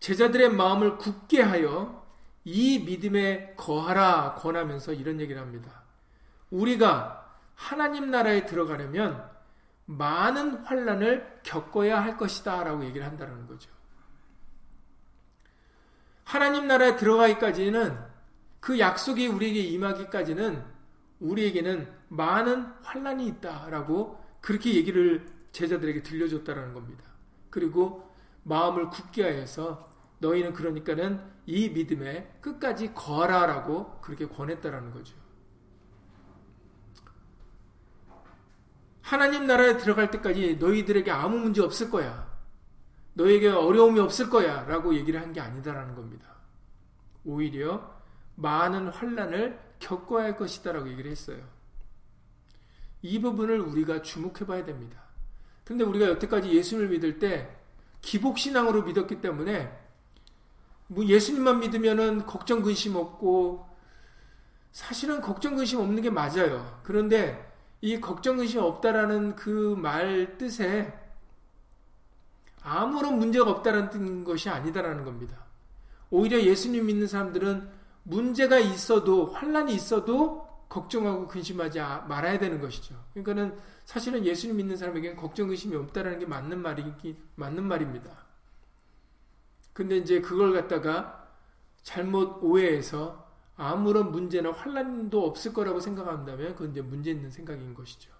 제자들의 0.00 0.50
마음을 0.50 0.98
굳게 0.98 1.42
하여 1.42 2.03
이 2.44 2.78
믿음에 2.80 3.54
거하라 3.56 4.34
권하면서 4.34 4.92
이런 4.92 5.20
얘기를 5.20 5.40
합니다. 5.40 5.82
우리가 6.50 7.34
하나님 7.54 8.10
나라에 8.10 8.46
들어가려면 8.46 9.30
많은 9.86 10.64
환란을 10.64 11.40
겪어야 11.42 12.02
할 12.02 12.16
것이다 12.16 12.64
라고 12.64 12.84
얘기를 12.84 13.06
한다는 13.06 13.46
거죠. 13.46 13.70
하나님 16.24 16.66
나라에 16.66 16.96
들어가기까지는 16.96 17.98
그 18.60 18.78
약속이 18.78 19.26
우리에게 19.28 19.60
임하기까지는 19.60 20.64
우리에게는 21.20 21.92
많은 22.08 22.62
환란이 22.82 23.26
있다라고 23.26 24.22
그렇게 24.40 24.74
얘기를 24.74 25.26
제자들에게 25.52 26.02
들려줬다라는 26.02 26.74
겁니다. 26.74 27.04
그리고 27.50 28.10
마음을 28.42 28.90
굳게 28.90 29.22
하여서 29.22 29.93
너희는 30.18 30.52
그러니까는 30.54 31.20
이 31.46 31.68
믿음에 31.70 32.38
끝까지 32.40 32.94
거하라라고 32.94 34.00
그렇게 34.00 34.26
권했다라는 34.26 34.92
거죠. 34.92 35.14
하나님 39.02 39.46
나라에 39.46 39.76
들어갈 39.76 40.10
때까지 40.10 40.56
너희들에게 40.56 41.10
아무 41.10 41.38
문제 41.38 41.60
없을 41.62 41.90
거야. 41.90 42.32
너에게 43.12 43.48
어려움이 43.48 44.00
없을 44.00 44.30
거야. 44.30 44.64
라고 44.64 44.94
얘기를 44.94 45.20
한 45.20 45.32
게 45.32 45.40
아니다라는 45.40 45.94
겁니다. 45.94 46.34
오히려 47.24 47.92
많은 48.36 48.88
환란을 48.88 49.58
겪어야 49.78 50.24
할 50.24 50.36
것이다 50.36 50.72
라고 50.72 50.88
얘기를 50.88 51.10
했어요. 51.10 51.38
이 53.02 53.20
부분을 53.20 53.60
우리가 53.60 54.02
주목해 54.02 54.46
봐야 54.46 54.64
됩니다. 54.64 55.02
근데 55.64 55.84
우리가 55.84 56.06
여태까지 56.06 56.50
예수를 56.50 56.88
믿을 56.88 57.18
때 57.18 57.54
기복신앙으로 58.00 58.82
믿었기 58.82 59.20
때문에 59.20 59.83
뭐 60.86 61.04
예수님만 61.04 61.60
믿으면은 61.60 62.26
걱정 62.26 62.62
근심 62.62 62.96
없고 62.96 63.66
사실은 64.72 65.20
걱정 65.20 65.56
근심 65.56 65.80
없는 65.80 66.02
게 66.02 66.10
맞아요. 66.10 66.80
그런데 66.82 67.52
이 67.80 68.00
걱정 68.00 68.36
근심 68.36 68.60
없다라는 68.60 69.36
그 69.36 69.76
말 69.76 70.36
뜻에 70.38 70.92
아무런 72.62 73.18
문제가 73.18 73.50
없다라는 73.50 74.24
것이 74.24 74.48
아니다라는 74.48 75.04
겁니다. 75.04 75.36
오히려 76.10 76.40
예수님 76.40 76.86
믿는 76.86 77.06
사람들은 77.06 77.68
문제가 78.04 78.58
있어도 78.58 79.26
환란이 79.26 79.74
있어도 79.74 80.44
걱정하고 80.68 81.28
근심하지 81.28 81.78
말아야 81.78 82.38
되는 82.38 82.60
것이죠. 82.60 82.94
그러니까는 83.12 83.56
사실은 83.84 84.24
예수님 84.24 84.56
믿는 84.56 84.76
사람에게는 84.76 85.16
걱정 85.16 85.48
근심이 85.48 85.76
없다라는 85.76 86.18
게 86.18 86.26
맞는 86.26 86.60
말이 86.60 86.84
맞는 87.36 87.64
말입니다. 87.64 88.23
근데 89.74 89.98
이제 89.98 90.20
그걸 90.20 90.52
갖다가 90.54 91.28
잘못 91.82 92.42
오해해서 92.42 93.28
아무런 93.56 94.10
문제나 94.10 94.52
환란도 94.52 95.26
없을 95.26 95.52
거라고 95.52 95.80
생각한다면 95.80 96.54
그건 96.54 96.70
이제 96.70 96.80
문제 96.80 97.10
있는 97.10 97.30
생각인 97.30 97.74
것이죠. 97.74 98.10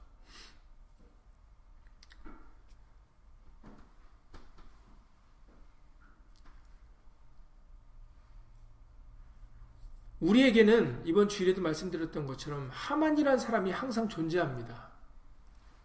우리에게는 10.20 11.02
이번 11.04 11.28
주일에도 11.28 11.60
말씀드렸던 11.60 12.26
것처럼 12.26 12.70
하만이라는 12.72 13.38
사람이 13.38 13.70
항상 13.70 14.08
존재합니다. 14.08 14.90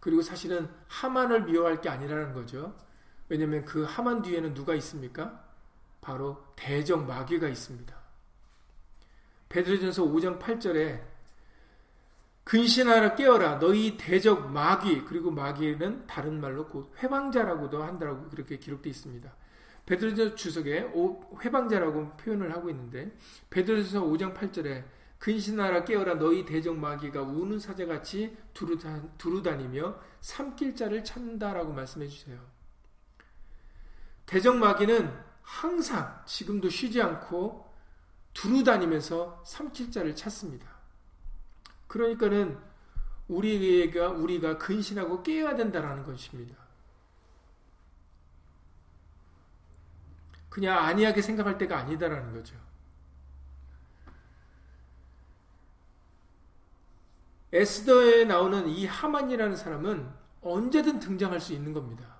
그리고 0.00 0.22
사실은 0.22 0.68
하만을 0.88 1.44
미워할 1.44 1.80
게 1.80 1.90
아니라는 1.90 2.32
거죠. 2.32 2.74
왜냐하면 3.28 3.64
그 3.64 3.84
하만 3.84 4.22
뒤에는 4.22 4.54
누가 4.54 4.74
있습니까? 4.76 5.49
바로 6.00 6.42
대적 6.56 7.06
마귀가 7.06 7.48
있습니다. 7.48 7.94
베드로전서 9.48 10.04
5장 10.04 10.38
8절에 10.38 11.00
근신하라 12.44 13.14
깨어라 13.14 13.58
너희 13.58 13.96
대적 13.96 14.50
마귀 14.50 15.04
그리고 15.04 15.30
마귀는 15.30 16.06
다른 16.06 16.40
말로 16.40 16.66
곧 16.66 16.92
회방자라고도 17.02 17.82
한다고 17.82 18.28
그렇게 18.28 18.58
기록되어 18.58 18.90
있습니다. 18.90 19.32
베드로전서 19.86 20.34
주석에 20.36 20.92
회방자라고 21.42 22.16
표현을 22.16 22.52
하고 22.52 22.70
있는데 22.70 23.16
베드로전서 23.50 24.06
5장 24.06 24.34
8절에 24.34 24.84
근신하라 25.18 25.84
깨어라 25.84 26.14
너희 26.14 26.46
대적 26.46 26.76
마귀가 26.78 27.22
우는 27.22 27.58
사자같이 27.58 28.36
두루다니며 29.18 30.00
삼킬 30.20 30.74
자를 30.74 31.04
찾는다라고 31.04 31.72
말씀해 31.72 32.08
주세요. 32.08 32.40
대적 34.24 34.56
마귀는 34.56 35.29
항상 35.42 36.22
지금도 36.26 36.68
쉬지 36.70 37.00
않고 37.02 37.70
두루 38.32 38.62
다니면서 38.64 39.42
삼킬자를 39.44 40.14
찾습니다. 40.14 40.66
그러니까는 41.88 42.58
우리가 43.28 44.08
우리가 44.08 44.58
근신하고 44.58 45.22
깨어야 45.22 45.56
된다라는 45.56 46.04
것입니다. 46.04 46.56
그냥 50.48 50.78
안이하게 50.78 51.22
생각할 51.22 51.58
때가 51.58 51.78
아니다라는 51.78 52.32
거죠. 52.32 52.56
에스더에 57.52 58.24
나오는 58.24 58.68
이 58.68 58.86
하만이라는 58.86 59.56
사람은 59.56 60.08
언제든 60.42 61.00
등장할 61.00 61.40
수 61.40 61.52
있는 61.52 61.72
겁니다. 61.72 62.19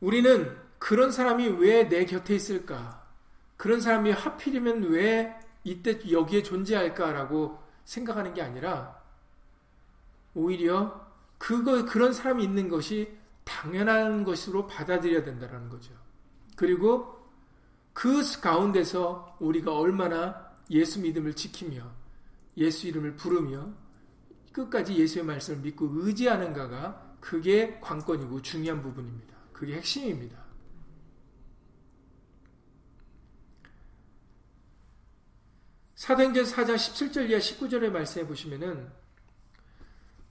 우리는 0.00 0.56
그런 0.78 1.10
사람이 1.10 1.48
왜 1.58 1.88
내 1.88 2.04
곁에 2.04 2.34
있을까? 2.34 3.06
그런 3.56 3.80
사람이 3.80 4.12
하필이면 4.12 4.84
왜 4.84 5.34
이때 5.64 5.98
여기에 6.10 6.42
존재할까라고 6.44 7.58
생각하는 7.84 8.32
게 8.34 8.42
아니라 8.42 8.96
오히려 10.34 11.08
그거 11.38 11.84
그런 11.84 12.12
사람이 12.12 12.44
있는 12.44 12.68
것이 12.68 13.16
당연한 13.44 14.24
것으로 14.24 14.66
받아들여야 14.66 15.24
된다는 15.24 15.68
거죠. 15.68 15.92
그리고 16.54 17.18
그 17.92 18.22
가운데서 18.40 19.36
우리가 19.40 19.76
얼마나 19.76 20.52
예수 20.70 21.00
믿음을 21.00 21.34
지키며 21.34 21.82
예수 22.56 22.86
이름을 22.86 23.16
부르며 23.16 23.68
끝까지 24.52 24.96
예수의 24.96 25.24
말씀을 25.24 25.60
믿고 25.60 25.88
의지하는가가 25.92 27.16
그게 27.20 27.78
관건이고 27.80 28.42
중요한 28.42 28.82
부분입니다. 28.82 29.37
그게 29.58 29.74
핵심입니다. 29.74 30.38
사도행전 35.96 36.44
4장 36.44 36.76
17절 36.76 37.28
이하 37.28 37.40
19절의 37.40 37.90
말씀해 37.90 38.28
보시면은 38.28 38.88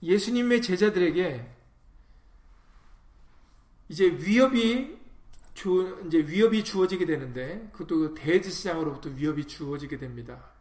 예수님의 0.02 0.62
제자들에게 0.62 1.46
이제 3.90 4.06
위협이 4.06 4.96
주, 5.52 6.02
이제 6.06 6.26
위협이 6.26 6.64
주어지게 6.64 7.04
되는데 7.04 7.68
그것도 7.74 8.14
대지시장으로부터 8.14 9.10
위협이 9.10 9.46
주어지게 9.46 9.98
됩니다. 9.98 10.52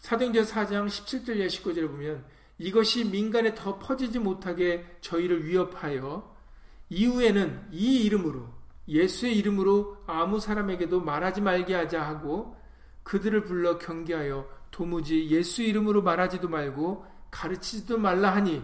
사도행전 0.00 0.44
4장 0.44 0.86
17절 0.86 1.36
이하 1.38 1.46
19절에 1.46 1.88
보면 1.88 2.26
이것이 2.58 3.04
민간에 3.06 3.54
더 3.54 3.78
퍼지지 3.78 4.18
못하게 4.18 4.84
저희를 5.00 5.46
위협하여 5.46 6.33
이후에는 6.88 7.68
이 7.72 8.02
이름으로 8.04 8.48
예수의 8.88 9.36
이름으로 9.38 10.04
아무 10.06 10.40
사람에게도 10.40 11.00
말하지 11.00 11.40
말게 11.40 11.74
하자 11.74 12.02
하고 12.02 12.56
그들을 13.02 13.44
불러 13.44 13.78
경계하여 13.78 14.48
도무지 14.70 15.28
예수 15.30 15.62
이름으로 15.62 16.02
말하지도 16.02 16.48
말고 16.48 17.06
가르치지도 17.30 17.98
말라 17.98 18.34
하니 18.34 18.62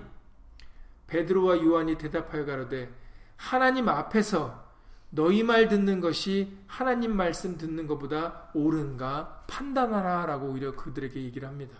베드로와 1.06 1.62
요한이 1.62 1.98
대답하여 1.98 2.44
가로되 2.44 2.92
하나님 3.36 3.88
앞에서 3.88 4.70
너희 5.10 5.42
말 5.42 5.68
듣는 5.68 6.00
것이 6.00 6.56
하나님 6.66 7.16
말씀 7.16 7.58
듣는 7.58 7.86
것보다 7.86 8.50
옳은가 8.54 9.44
판단하라 9.48 10.26
라고 10.26 10.50
오히려 10.50 10.76
그들에게 10.76 11.20
얘기를 11.20 11.48
합니다. 11.48 11.76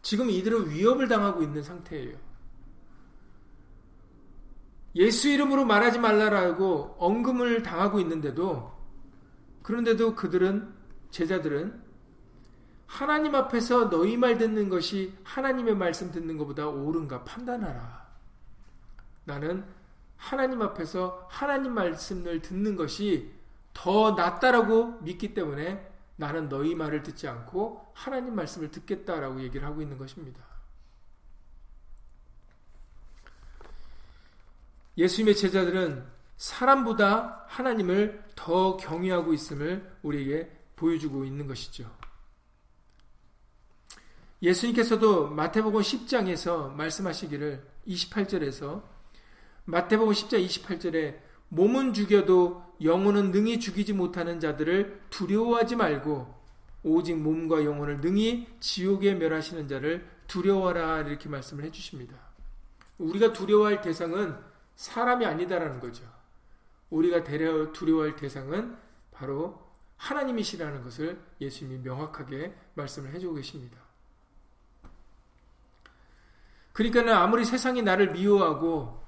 지금 0.00 0.30
이들은 0.30 0.70
위협을 0.70 1.08
당하고 1.08 1.42
있는 1.42 1.62
상태예요. 1.62 2.16
예수 4.96 5.28
이름으로 5.28 5.64
말하지 5.64 5.98
말라라고 5.98 6.96
언금을 6.98 7.62
당하고 7.62 8.00
있는데도 8.00 8.72
그런데도 9.62 10.14
그들은 10.14 10.72
제자들은 11.10 11.90
하나님 12.86 13.36
앞에서 13.36 13.88
너희 13.88 14.16
말 14.16 14.36
듣는 14.36 14.68
것이 14.68 15.16
하나님의 15.22 15.76
말씀 15.76 16.10
듣는 16.10 16.36
것보다 16.38 16.68
옳은가 16.68 17.22
판단하라. 17.22 18.08
나는 19.24 19.64
하나님 20.16 20.60
앞에서 20.60 21.28
하나님 21.30 21.72
말씀을 21.72 22.42
듣는 22.42 22.74
것이 22.74 23.32
더 23.72 24.12
낫다라고 24.12 25.00
믿기 25.02 25.34
때문에 25.34 25.88
나는 26.16 26.48
너희 26.48 26.74
말을 26.74 27.02
듣지 27.02 27.28
않고 27.28 27.92
하나님 27.94 28.34
말씀을 28.34 28.70
듣겠다라고 28.72 29.40
얘기를 29.40 29.66
하고 29.66 29.80
있는 29.80 29.96
것입니다. 29.96 30.49
예수님의 35.00 35.34
제자들은 35.34 36.04
사람보다 36.36 37.46
하나님을 37.48 38.22
더 38.34 38.76
경외하고 38.76 39.32
있음을 39.32 39.90
우리에게 40.02 40.50
보여주고 40.76 41.24
있는 41.24 41.46
것이죠. 41.46 41.90
예수님께서도 44.42 45.28
마태복음 45.28 45.80
10장에서 45.80 46.74
말씀하시기를 46.74 47.66
28절에서 47.86 48.82
마태복음 49.64 50.12
10장 50.12 50.46
28절에 50.46 51.18
몸은 51.48 51.94
죽여도 51.94 52.62
영혼은 52.82 53.30
능히 53.30 53.58
죽이지 53.58 53.94
못하는 53.94 54.38
자들을 54.38 55.00
두려워하지 55.08 55.76
말고 55.76 56.40
오직 56.82 57.16
몸과 57.16 57.64
영혼을 57.64 58.00
능히 58.00 58.48
지옥에 58.60 59.14
멸하시는 59.14 59.66
자를 59.66 60.06
두려워하라 60.26 61.08
이렇게 61.08 61.30
말씀을 61.30 61.64
해주십니다. 61.64 62.16
우리가 62.98 63.32
두려워할 63.32 63.80
대상은 63.80 64.50
사람이 64.80 65.26
아니다라는 65.26 65.78
거죠. 65.78 66.10
우리가 66.88 67.22
두려워할 67.22 68.16
대상은 68.16 68.78
바로 69.12 69.62
하나님이시라는 69.98 70.82
것을 70.82 71.22
예수님이 71.38 71.80
명확하게 71.82 72.56
말씀을 72.72 73.12
해주고 73.12 73.34
계십니다. 73.34 73.78
그러니까는 76.72 77.12
아무리 77.12 77.44
세상이 77.44 77.82
나를 77.82 78.12
미워하고 78.12 79.04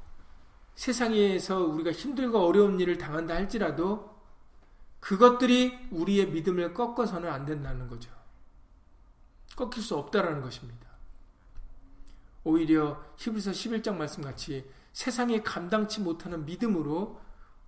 세상에서 0.74 1.64
우리가 1.64 1.90
힘들고 1.90 2.38
어려운 2.38 2.78
일을 2.78 2.98
당한다 2.98 3.34
할지라도 3.34 4.14
그것들이 5.00 5.88
우리의 5.90 6.28
믿음을 6.32 6.74
꺾어서는 6.74 7.30
안 7.30 7.46
된다는 7.46 7.88
거죠. 7.88 8.10
꺾일 9.56 9.82
수 9.82 9.96
없다라는 9.96 10.42
것입니다. 10.42 10.86
오히려 12.44 13.02
히브리서 13.16 13.52
11장 13.52 13.96
말씀 13.96 14.22
같이 14.22 14.70
세상에 14.92 15.42
감당치 15.42 16.00
못하는 16.00 16.44
믿음으로 16.44 17.20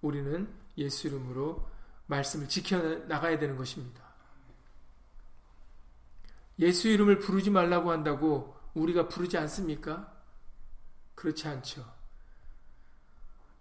우리는 0.03 0.53
예수 0.77 1.09
이름으로 1.09 1.69
말씀을 2.07 2.49
지켜 2.49 2.79
나가야 3.07 3.39
되는 3.39 3.57
것입니다. 3.57 4.03
예수 6.59 6.89
이름을 6.89 7.19
부르지 7.19 7.51
말라고 7.51 7.91
한다고 7.91 8.57
우리가 8.75 9.09
부르지 9.09 9.39
않습니까? 9.39 10.13
그렇지 11.15 11.49
않죠. 11.49 11.85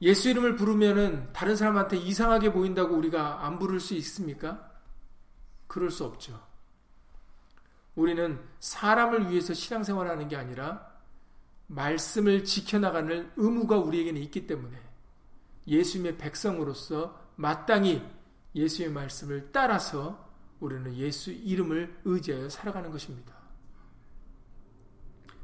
예수 0.01 0.29
이름을 0.29 0.55
부르면은 0.55 1.31
다른 1.31 1.55
사람한테 1.55 1.97
이상하게 1.97 2.51
보인다고 2.51 2.95
우리가 2.95 3.45
안 3.45 3.57
부를 3.57 3.79
수 3.79 3.93
있습니까? 3.95 4.69
그럴 5.67 5.89
수 5.89 6.03
없죠. 6.03 6.45
우리는 7.95 8.39
사람을 8.59 9.29
위해서 9.29 9.53
신앙생활 9.53 10.09
하는 10.09 10.27
게 10.27 10.35
아니라 10.35 10.92
말씀을 11.67 12.43
지켜나가는 12.43 13.31
의무가 13.35 13.77
우리에게는 13.77 14.21
있기 14.23 14.47
때문에 14.47 14.77
예수님의 15.67 16.17
백성으로서 16.17 17.19
마땅히 17.35 18.01
예수의 18.55 18.89
말씀을 18.89 19.49
따라서 19.51 20.29
우리는 20.59 20.95
예수 20.95 21.31
이름을 21.31 22.01
의지하여 22.05 22.49
살아가는 22.49 22.91
것입니다. 22.91 23.33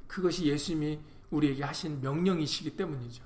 그것이 0.07 0.45
예수님이 0.45 0.99
우리에게 1.29 1.63
하신 1.63 2.01
명령이시기 2.01 2.75
때문이죠. 2.75 3.23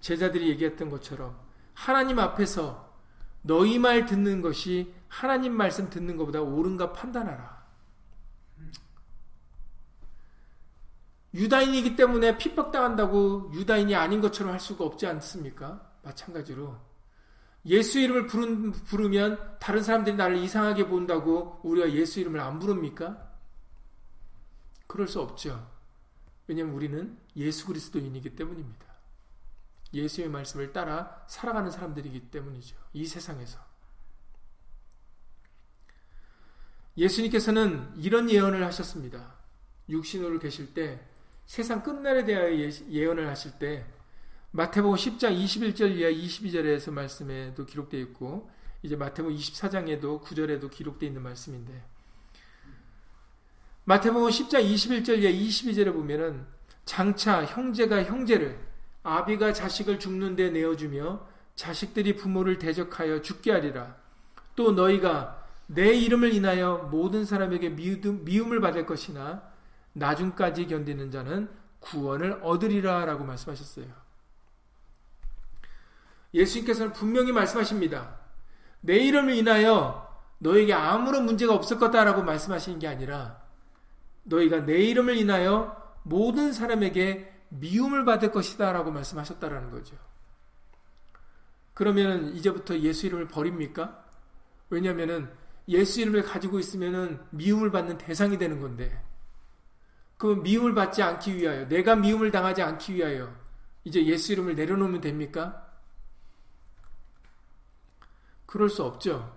제자들이 0.00 0.48
얘기했던 0.50 0.88
것처럼 0.88 1.38
하나님 1.74 2.18
앞에서 2.18 2.94
너희 3.42 3.78
말 3.78 4.06
듣는 4.06 4.40
것이 4.40 4.92
하나님 5.08 5.52
말씀 5.52 5.90
듣는 5.90 6.16
것보다 6.16 6.40
옳은가 6.42 6.92
판단하라. 6.92 7.55
유다인이기 11.36 11.96
때문에 11.96 12.38
핍박당한다고 12.38 13.50
유다인이 13.52 13.94
아닌 13.94 14.22
것처럼 14.22 14.54
할 14.54 14.60
수가 14.60 14.84
없지 14.84 15.06
않습니까? 15.06 15.92
마찬가지로 16.02 16.74
예수 17.66 17.98
이름을 17.98 18.26
부르면 18.26 19.58
다른 19.58 19.82
사람들이 19.82 20.16
나를 20.16 20.38
이상하게 20.38 20.88
본다고 20.88 21.60
우리가 21.62 21.92
예수 21.92 22.20
이름을 22.20 22.40
안 22.40 22.58
부릅니까? 22.58 23.30
그럴 24.86 25.06
수 25.06 25.20
없죠. 25.20 25.68
왜냐하면 26.46 26.74
우리는 26.74 27.18
예수 27.36 27.66
그리스도인이기 27.66 28.34
때문입니다. 28.34 28.86
예수의 29.92 30.28
말씀을 30.28 30.72
따라 30.72 31.24
살아가는 31.28 31.70
사람들이기 31.70 32.30
때문이죠. 32.30 32.76
이 32.94 33.04
세상에서. 33.04 33.58
예수님께서는 36.96 37.92
이런 37.96 38.30
예언을 38.30 38.64
하셨습니다. 38.64 39.34
육신으로 39.88 40.38
계실 40.38 40.72
때 40.72 41.06
세상 41.46 41.82
끝날에 41.82 42.24
대하여 42.24 42.70
예언을 42.90 43.28
하실 43.28 43.52
때 43.52 43.84
마태복음 44.50 44.96
10장 44.96 45.36
21절 45.44 45.96
이하 45.96 46.10
22절에서 46.10 46.92
말씀에도 46.92 47.64
기록되어 47.64 48.00
있고 48.00 48.50
이제 48.82 48.96
마태복음 48.96 49.36
24장에도 49.36 50.22
9절에도 50.22 50.70
기록되어 50.70 51.06
있는 51.08 51.22
말씀인데 51.22 51.82
마태복음 53.84 54.28
10장 54.28 54.64
21절 54.64 55.18
이하 55.18 55.30
22절에 55.30 55.92
보면은 55.92 56.44
장차 56.84 57.44
형제가 57.44 58.04
형제를 58.04 58.58
아비가 59.02 59.52
자식을 59.52 60.00
죽는 60.00 60.34
데 60.34 60.50
내어주며 60.50 61.26
자식들이 61.54 62.16
부모를 62.16 62.58
대적하여 62.58 63.22
죽게 63.22 63.52
하리라. 63.52 63.96
또 64.56 64.72
너희가 64.72 65.46
내 65.66 65.94
이름을 65.94 66.32
인하여 66.34 66.88
모든 66.90 67.24
사람에게 67.24 67.70
미움을 67.70 68.60
받을 68.60 68.84
것이나 68.84 69.42
나중까지 69.96 70.66
견디는 70.66 71.10
자는 71.10 71.48
구원을 71.80 72.40
얻으리라 72.42 73.04
라고 73.06 73.24
말씀하셨어요. 73.24 73.86
예수님께서는 76.34 76.92
분명히 76.92 77.32
말씀하십니다. 77.32 78.18
내 78.80 78.98
이름을 78.98 79.34
인하여 79.34 80.06
너에게 80.38 80.74
아무런 80.74 81.24
문제가 81.24 81.54
없을 81.54 81.78
거다라고 81.78 82.22
말씀하시는 82.22 82.78
게 82.78 82.86
아니라 82.86 83.42
너희가 84.24 84.66
내 84.66 84.78
이름을 84.82 85.16
인하여 85.16 85.94
모든 86.02 86.52
사람에게 86.52 87.32
미움을 87.48 88.04
받을 88.04 88.32
것이다 88.32 88.72
라고 88.72 88.90
말씀하셨다라는 88.90 89.70
거죠. 89.70 89.96
그러면 91.72 92.34
이제부터 92.34 92.78
예수 92.80 93.06
이름을 93.06 93.28
버립니까? 93.28 94.04
왜냐하면 94.68 95.32
예수 95.68 96.00
이름을 96.00 96.22
가지고 96.22 96.58
있으면 96.58 97.26
미움을 97.30 97.70
받는 97.70 97.98
대상이 97.98 98.36
되는 98.36 98.60
건데 98.60 99.05
그 100.16 100.26
미움을 100.26 100.74
받지 100.74 101.02
않기 101.02 101.36
위하여 101.36 101.68
내가 101.68 101.94
미움을 101.94 102.30
당하지 102.30 102.62
않기 102.62 102.94
위하여 102.94 103.34
이제 103.84 104.04
예수 104.06 104.32
이름을 104.32 104.54
내려놓으면 104.54 105.00
됩니까? 105.00 105.66
그럴 108.46 108.68
수 108.70 108.82
없죠. 108.82 109.36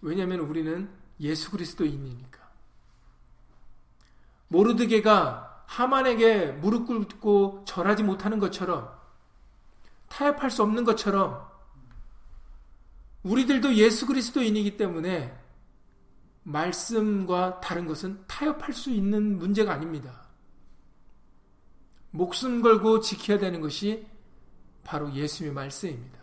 왜냐하면 0.00 0.40
우리는 0.40 0.90
예수 1.20 1.50
그리스도인이니까. 1.50 2.40
모르드게가 4.48 5.64
하만에게 5.66 6.52
무릎 6.52 6.86
꿇고 6.86 7.64
절하지 7.66 8.02
못하는 8.02 8.38
것처럼 8.38 8.92
타협할 10.08 10.50
수 10.50 10.62
없는 10.62 10.84
것처럼 10.84 11.48
우리들도 13.22 13.74
예수 13.74 14.06
그리스도인이기 14.06 14.76
때문에 14.76 15.43
말씀과 16.44 17.60
다른 17.60 17.86
것은 17.86 18.22
타협할 18.26 18.72
수 18.72 18.90
있는 18.90 19.38
문제가 19.38 19.72
아닙니다. 19.72 20.24
목숨 22.10 22.62
걸고 22.62 23.00
지켜야 23.00 23.38
되는 23.38 23.60
것이 23.60 24.06
바로 24.84 25.12
예수의 25.12 25.52
말씀입니다. 25.52 26.20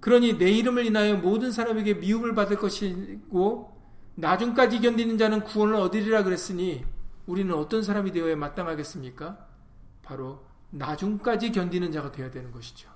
그러니 0.00 0.36
내 0.36 0.50
이름을 0.50 0.84
인하여 0.84 1.16
모든 1.16 1.52
사람에게 1.52 1.94
미움을 1.94 2.34
받을 2.34 2.58
것이고 2.58 3.72
나중까지 4.16 4.80
견디는 4.80 5.16
자는 5.16 5.44
구원을 5.44 5.76
얻으리라 5.76 6.24
그랬으니 6.24 6.84
우리는 7.26 7.54
어떤 7.54 7.82
사람이 7.82 8.10
되어야 8.12 8.36
마땅하겠습니까? 8.36 9.46
바로 10.02 10.44
나중까지 10.70 11.52
견디는 11.52 11.92
자가 11.92 12.10
되어야 12.10 12.30
되는 12.30 12.50
것이죠. 12.50 12.91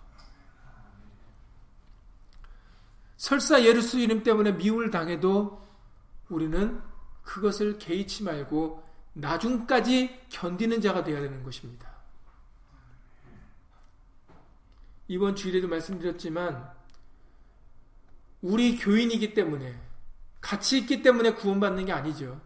설사 3.17 3.65
예루스 3.65 3.97
이름 3.97 4.23
때문에 4.23 4.53
미움을 4.53 4.91
당해도 4.91 5.65
우리는 6.29 6.81
그것을 7.23 7.79
개의치 7.79 8.23
말고 8.23 8.85
나중까지 9.15 10.27
견디는 10.29 10.81
자가 10.81 11.03
되어야 11.03 11.23
되는 11.23 11.43
것입니다. 11.43 11.91
이번 15.09 15.35
주일에도 15.37 15.69
말씀드렸지만 15.69 16.71
우리 18.43 18.77
교인이기 18.77 19.35
때문에 19.35 19.81
같이 20.41 20.79
있기 20.79 21.03
때문에 21.03 21.35
구원받는 21.35 21.87
게 21.87 21.93
아니죠. 21.93 22.41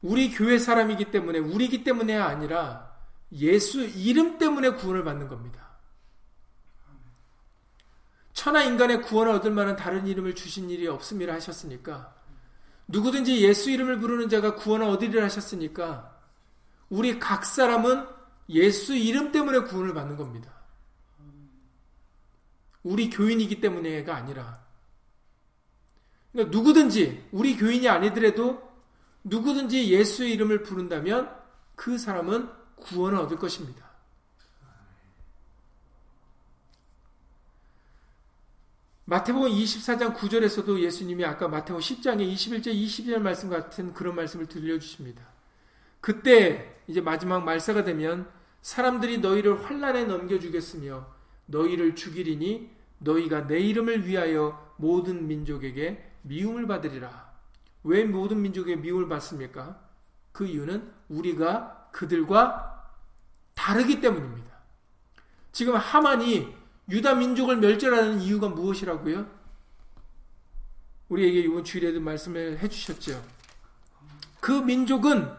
우리 0.00 0.30
교회 0.30 0.58
사람이기 0.58 1.10
때문에 1.10 1.38
우리기 1.38 1.82
때문에 1.82 2.16
아니라 2.16 2.96
예수 3.32 3.84
이름 3.84 4.38
때문에 4.38 4.70
구원을 4.70 5.02
받는 5.04 5.28
겁니다. 5.28 5.67
천하 8.38 8.62
인간의 8.62 9.02
구원을 9.02 9.32
얻을 9.32 9.50
만한 9.50 9.74
다른 9.74 10.06
이름을 10.06 10.36
주신 10.36 10.70
일이 10.70 10.86
없음이라 10.86 11.34
하셨으니까 11.34 12.14
누구든지 12.86 13.42
예수 13.42 13.68
이름을 13.68 13.98
부르는 13.98 14.28
자가 14.28 14.54
구원을 14.54 14.86
얻으리라 14.86 15.24
하셨으니까 15.24 16.16
우리 16.88 17.18
각 17.18 17.44
사람은 17.44 18.06
예수 18.50 18.94
이름 18.94 19.32
때문에 19.32 19.62
구원을 19.62 19.92
받는 19.92 20.16
겁니다. 20.16 20.52
우리 22.84 23.10
교인이기 23.10 23.60
때문에가 23.60 24.14
아니라 24.14 24.64
그러니까 26.30 26.56
누구든지 26.56 27.26
우리 27.32 27.56
교인이 27.56 27.88
아니더라도 27.88 28.70
누구든지 29.24 29.92
예수의 29.92 30.32
이름을 30.34 30.62
부른다면 30.62 31.28
그 31.74 31.98
사람은 31.98 32.48
구원을 32.76 33.18
얻을 33.18 33.36
것입니다. 33.36 33.87
마태복음 39.10 39.48
24장 39.48 40.14
9절에서도 40.14 40.80
예수님이 40.80 41.24
아까 41.24 41.48
마태복음 41.48 41.80
10장의 41.80 42.30
21절 42.30 42.74
22절 42.74 43.20
말씀 43.20 43.48
같은 43.48 43.94
그런 43.94 44.14
말씀을 44.14 44.44
들려주십니다. 44.44 45.26
그때 46.02 46.76
이제 46.86 47.00
마지막 47.00 47.42
말세가 47.42 47.84
되면 47.84 48.28
사람들이 48.60 49.20
너희를 49.20 49.64
환란에 49.64 50.04
넘겨주겠으며 50.04 51.06
너희를 51.46 51.94
죽이리니 51.94 52.70
너희가 52.98 53.46
내 53.46 53.58
이름을 53.60 54.06
위하여 54.06 54.74
모든 54.76 55.26
민족에게 55.26 56.12
미움을 56.20 56.66
받으리라. 56.66 57.32
왜 57.84 58.04
모든 58.04 58.42
민족에게 58.42 58.76
미움을 58.76 59.08
받습니까? 59.08 59.80
그 60.32 60.44
이유는 60.46 60.86
우리가 61.08 61.88
그들과 61.92 62.92
다르기 63.54 64.02
때문입니다. 64.02 64.52
지금 65.50 65.76
하만이 65.76 66.57
유다 66.88 67.14
민족을 67.14 67.56
멸절하는 67.58 68.20
이유가 68.20 68.48
무엇이라고요? 68.48 69.38
우리에게 71.08 71.40
이번 71.40 71.64
주일에도 71.64 72.00
말씀을 72.00 72.58
해주셨죠. 72.58 73.22
그 74.40 74.52
민족은 74.52 75.30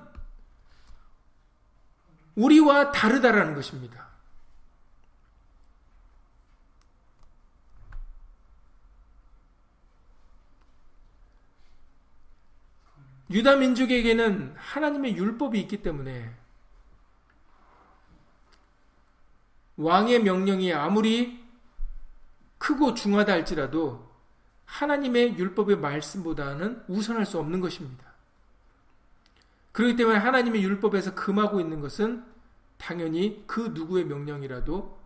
우리와 2.35 2.91
다르다라는 2.91 3.55
것입니다. 3.55 4.09
유다 13.31 13.57
민족에게는 13.57 14.55
하나님의 14.57 15.15
율법이 15.15 15.59
있기 15.61 15.83
때문에 15.83 16.33
왕의 19.77 20.23
명령이 20.23 20.73
아무리 20.73 21.38
크고 22.59 22.93
중하다 22.93 23.33
할지라도 23.33 24.07
하나님의 24.65 25.37
율법의 25.37 25.77
말씀보다는 25.77 26.83
우선할 26.87 27.25
수 27.25 27.39
없는 27.39 27.59
것입니다. 27.59 28.05
그렇기 29.71 29.95
때문에 29.95 30.17
하나님의 30.17 30.63
율법에서 30.63 31.15
금하고 31.15 31.59
있는 31.59 31.79
것은 31.79 32.23
당연히 32.77 33.43
그 33.47 33.71
누구의 33.73 34.05
명령이라도 34.05 34.99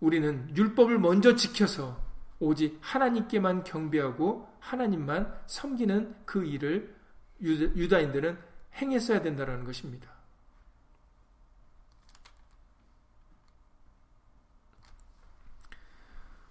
우리는 0.00 0.56
율법을 0.56 0.98
먼저 0.98 1.34
지켜서 1.34 2.00
오직 2.38 2.78
하나님께만 2.80 3.64
경배하고 3.64 4.48
하나님만 4.60 5.34
섬기는 5.46 6.14
그 6.24 6.44
일을 6.44 6.94
유다인들은 7.40 8.38
행했어야 8.74 9.22
된다는 9.22 9.64
것입니다. 9.64 10.17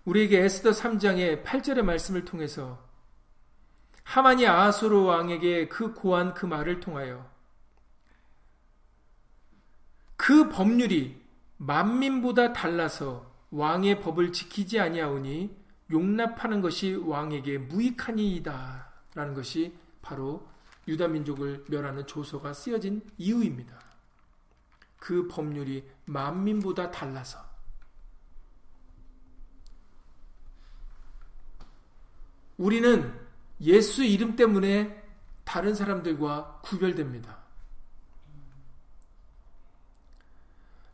우리에게 0.08 0.40
에스더 0.40 0.72
3장의 0.72 1.44
8절의 1.44 1.82
말씀을 1.82 2.24
통해서 2.24 2.82
하만이 4.04 4.48
아하수르 4.48 5.02
왕에게 5.02 5.68
그 5.68 5.94
고한 5.94 6.34
그 6.34 6.46
말을 6.46 6.80
통하여 6.80 7.30
그 10.16 10.48
법률이 10.48 11.22
만민보다 11.58 12.54
달라서 12.54 13.30
왕의 13.52 14.00
법을 14.00 14.32
지키지 14.32 14.80
아니하오니 14.80 15.54
용납하는 15.92 16.62
것이 16.62 16.96
왕에게 16.96 17.58
무익하니이다. 17.58 18.88
라는 19.14 19.34
것이 19.34 19.74
바로 20.02 20.48
유다 20.88 21.10
민족을 21.10 21.66
멸하는 21.68 22.08
조서가 22.08 22.54
쓰여진 22.54 23.02
이유입니다. 23.18 23.78
그 25.00 25.28
법률이 25.28 25.84
만민보다 26.06 26.92
달라서 26.92 27.47
우리는 32.58 33.14
예수 33.62 34.04
이름 34.04 34.36
때문에 34.36 35.04
다른 35.44 35.74
사람들과 35.74 36.62
구별됩니다. 36.64 37.38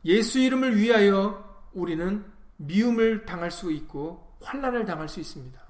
예수 0.05 0.39
이름을 0.39 0.77
위하여 0.77 1.69
우리는 1.73 2.25
미움을 2.57 3.25
당할 3.25 3.51
수 3.51 3.71
있고 3.71 4.37
환란을 4.41 4.85
당할 4.85 5.07
수 5.07 5.19
있습니다. 5.19 5.61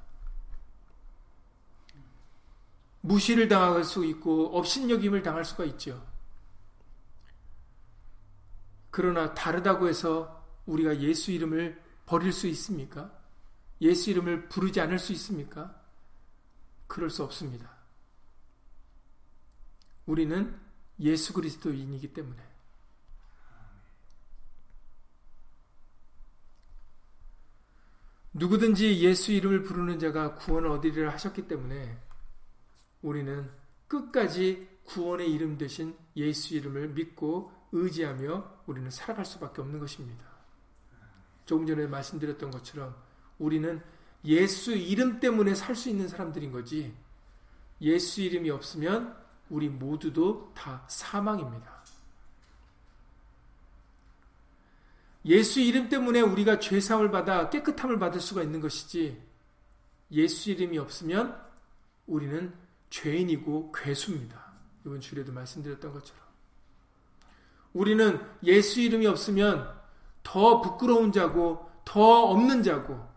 무시를 3.01 3.47
당할 3.47 3.83
수 3.83 4.05
있고 4.05 4.57
업신여김을 4.57 5.23
당할 5.23 5.45
수가 5.45 5.65
있죠. 5.65 6.05
그러나 8.89 9.33
다르다고 9.33 9.87
해서 9.87 10.43
우리가 10.65 10.99
예수 11.01 11.31
이름을 11.31 11.81
버릴 12.05 12.31
수 12.31 12.47
있습니까? 12.47 13.11
예수 13.81 14.09
이름을 14.09 14.49
부르지 14.49 14.79
않을 14.81 14.99
수 14.99 15.11
있습니까? 15.13 15.82
그럴 16.93 17.09
수 17.09 17.23
없습니다. 17.23 17.71
우리는 20.05 20.55
예수 20.99 21.33
그리스도인이기 21.33 22.13
때문에 22.13 22.39
누구든지 28.33 29.01
예수 29.01 29.31
이름을 29.31 29.63
부르는 29.63 29.97
자가 29.97 30.35
구원을 30.35 30.69
얻으리라 30.69 31.11
하셨기 31.13 31.47
때문에 31.47 31.97
우리는 33.01 33.49
끝까지 33.87 34.69
구원의 34.83 35.33
이름 35.33 35.57
대신 35.57 35.97
예수 36.15 36.53
이름을 36.53 36.89
믿고 36.89 37.51
의지하며 37.71 38.65
우리는 38.67 38.91
살아갈 38.91 39.25
수밖에 39.25 39.61
없는 39.61 39.79
것입니다. 39.79 40.23
조금 41.45 41.65
전에 41.65 41.87
말씀드렸던 41.87 42.51
것처럼 42.51 42.95
우리는 43.39 43.81
예수 44.25 44.71
이름 44.73 45.19
때문에 45.19 45.55
살 45.55 45.75
수 45.75 45.89
있는 45.89 46.07
사람들인 46.07 46.51
거지 46.51 46.93
예수 47.81 48.21
이름이 48.21 48.49
없으면 48.49 49.15
우리 49.49 49.69
모두도 49.69 50.53
다 50.55 50.85
사망입니다. 50.87 51.83
예수 55.25 55.59
이름 55.59 55.89
때문에 55.89 56.21
우리가 56.21 56.59
죄사함을 56.59 57.11
받아 57.11 57.49
깨끗함을 57.49 57.99
받을 57.99 58.19
수가 58.19 58.43
있는 58.43 58.59
것이지 58.59 59.21
예수 60.11 60.51
이름이 60.51 60.77
없으면 60.77 61.41
우리는 62.07 62.53
죄인이고 62.89 63.71
괴수입니다. 63.71 64.53
이번 64.85 64.99
주에도 64.99 65.31
말씀드렸던 65.31 65.93
것처럼 65.93 66.23
우리는 67.73 68.19
예수 68.43 68.81
이름이 68.81 69.07
없으면 69.07 69.73
더 70.21 70.61
부끄러운 70.61 71.11
자고 71.11 71.69
더 71.85 72.25
없는 72.25 72.63
자고 72.63 73.12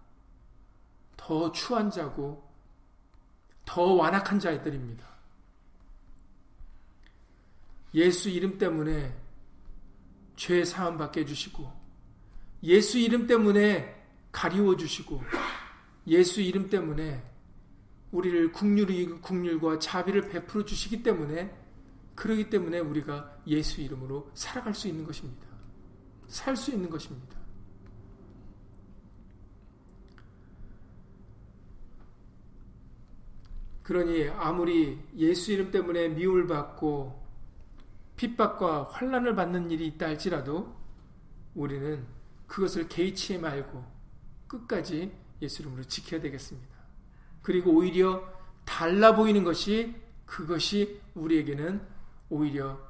더 1.26 1.50
추한 1.50 1.90
자고 1.90 2.48
더 3.64 3.82
완악한 3.82 4.38
자들입니다. 4.38 5.04
예수 7.94 8.30
이름 8.30 8.58
때문에 8.58 9.12
죄 10.36 10.64
사함 10.64 10.96
받게 10.96 11.22
해주시고 11.22 11.68
예수 12.62 12.98
이름 12.98 13.26
때문에 13.26 14.06
가리워 14.30 14.76
주시고 14.76 15.20
예수 16.06 16.40
이름 16.40 16.70
때문에 16.70 17.20
우리를 18.12 18.52
국률이 18.52 19.06
국률과 19.20 19.80
자비를 19.80 20.28
베풀어 20.28 20.64
주시기 20.64 21.02
때문에 21.02 21.52
그러기 22.14 22.50
때문에 22.50 22.78
우리가 22.78 23.40
예수 23.48 23.80
이름으로 23.80 24.30
살아갈 24.32 24.72
수 24.72 24.86
있는 24.86 25.04
것입니다. 25.04 25.44
살 26.28 26.56
수 26.56 26.70
있는 26.70 26.88
것입니다. 26.88 27.45
그러니 33.86 34.28
아무리 34.30 35.00
예수 35.16 35.52
이름 35.52 35.70
때문에 35.70 36.08
미움을 36.08 36.48
받고 36.48 37.24
핍박과 38.16 38.88
환란을 38.90 39.36
받는 39.36 39.70
일이 39.70 39.86
있다 39.86 40.06
할지라도 40.06 40.74
우리는 41.54 42.04
그것을 42.48 42.88
개의치 42.88 43.38
말고 43.38 43.84
끝까지 44.48 45.16
예수 45.40 45.62
이름으로 45.62 45.84
지켜야 45.84 46.20
되겠습니다. 46.20 46.76
그리고 47.42 47.70
오히려 47.76 48.24
달라 48.64 49.14
보이는 49.14 49.44
것이 49.44 49.94
그것이 50.24 51.00
우리에게는 51.14 51.80
오히려 52.28 52.80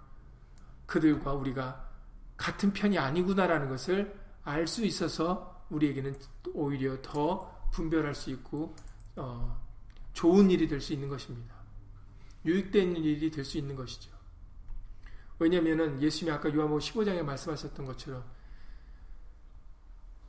그들과 0.87 1.35
우리가 1.35 1.91
같은 2.39 2.73
편이 2.73 2.99
아니구나라는 2.99 3.69
것을 3.69 4.19
알 4.45 4.67
수 4.67 4.83
있어서 4.87 5.63
우리에게는 5.69 6.17
오히려 6.55 6.97
더 7.03 7.55
분별할 7.73 8.15
수 8.15 8.31
있고 8.31 8.75
어, 9.17 9.65
좋은 10.16 10.50
일이 10.50 10.66
될 10.66 10.81
수 10.81 10.94
있는 10.94 11.09
것입니다. 11.11 11.55
유익된 12.46 12.96
일이 12.96 13.31
될 13.31 13.44
수 13.44 13.59
있는 13.59 13.76
것이죠. 13.76 14.11
왜냐하면 15.38 16.00
예수님이 16.00 16.35
아까 16.35 16.52
요한복음 16.52 16.79
15장에 16.79 17.22
말씀하셨던 17.22 17.85
것처럼 17.85 18.24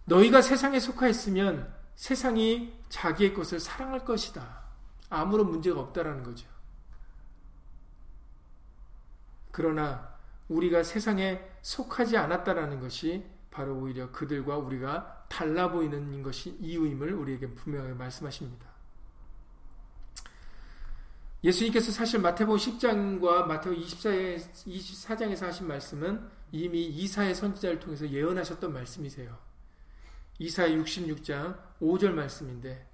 너희가 0.03 0.41
세상에 0.41 0.79
속하였으면 0.81 1.73
세상이 1.95 2.77
자기의 2.89 3.33
것을 3.33 3.61
사랑할 3.61 4.03
것이다. 4.03 4.65
아무런 5.09 5.49
문제가 5.49 5.79
없다라는 5.79 6.23
거죠. 6.23 6.49
그러나 9.51 10.17
우리가 10.49 10.83
세상에 10.83 11.41
속하지 11.61 12.17
않았다라는 12.17 12.81
것이 12.81 13.25
바로 13.51 13.77
오히려 13.79 14.11
그들과 14.11 14.57
우리가 14.57 15.27
달라 15.29 15.71
보이는 15.71 16.21
것이 16.23 16.57
이유임을 16.59 17.13
우리에게 17.13 17.47
분명하게 17.55 17.93
말씀하십니다. 17.93 18.76
예수님께서 21.43 21.91
사실 21.91 22.19
마태복음 22.19 22.57
10장과 22.57 23.45
마태복음 23.45 23.83
24장에서 23.83 25.41
하신 25.41 25.67
말씀은 25.67 26.27
이미 26.51 26.85
이사의 26.85 27.35
선지자를 27.35 27.79
통해서 27.79 28.09
예언하셨던 28.09 28.73
말씀이세요. 28.73 29.37
이사 30.39 30.67
66장 30.67 31.57
5절 31.79 32.11
말씀인데 32.11 32.87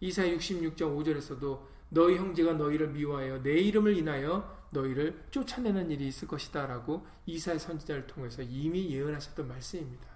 이사 0.00 0.22
66장 0.22 0.96
5절에서도 0.96 1.60
너희 1.90 2.16
형제가 2.16 2.54
너희를 2.54 2.88
미워하여 2.88 3.42
내 3.42 3.52
이름을 3.52 3.96
인하여 3.96 4.58
너희를 4.70 5.26
쫓아내는 5.30 5.90
일이 5.90 6.06
있을 6.08 6.26
것이다 6.26 6.66
라고 6.66 7.06
이사의 7.26 7.58
선지자를 7.58 8.06
통해서 8.06 8.42
이미 8.42 8.88
예언하셨던 8.94 9.46
말씀입니다. 9.46 10.08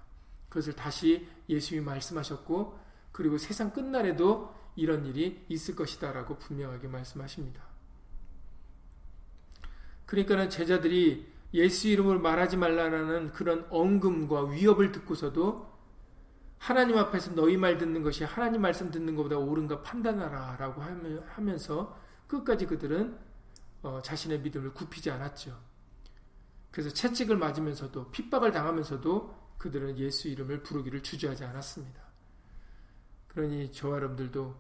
그것을 0.49 0.75
다시 0.75 1.27
예수님이 1.49 1.85
말씀하셨고 1.85 2.79
그리고 3.13 3.37
세상 3.37 3.73
끝날에도 3.73 4.55
이런 4.77 5.05
일이 5.05 5.45
있을 5.49 5.75
것이다 5.75 6.13
라고 6.13 6.39
분명하게 6.39 6.89
말씀하십니다. 6.89 7.74
그러니까는 10.15 10.49
제자들이 10.49 11.27
예수 11.55 11.89
이름을 11.89 12.21
말하지 12.21 12.57
말라라는 12.57 13.33
그런 13.33 13.67
언금과 13.69 14.51
위협을 14.51 14.93
듣고서도 14.93 15.75
하나님 16.59 16.97
앞에서 16.97 17.35
너희 17.35 17.57
말 17.57 17.79
듣는 17.79 18.03
것이 18.03 18.25
하나님 18.25 18.63
말씀 18.63 18.91
듣는 18.91 19.17
것보다 19.17 19.37
옳은가 19.39 19.83
판단하라 19.83 20.57
라고 20.57 20.83
하면서 21.27 21.99
끝까지 22.29 22.67
그들은 22.67 23.19
어, 23.83 24.01
자신의 24.03 24.41
믿음을 24.41 24.73
굽히지 24.73 25.11
않았죠. 25.11 25.59
그래서 26.71 26.91
채찍을 26.91 27.37
맞으면서도 27.37 28.11
핍박을 28.11 28.53
당하면서도 28.53 29.55
그들은 29.59 29.99
예수 29.99 30.29
이름을 30.29 30.63
부르기를 30.63 31.03
주저하지 31.03 31.45
않았습니다. 31.45 32.03
그러니 33.29 33.73
저와 33.73 33.97
여러분들도 33.97 34.55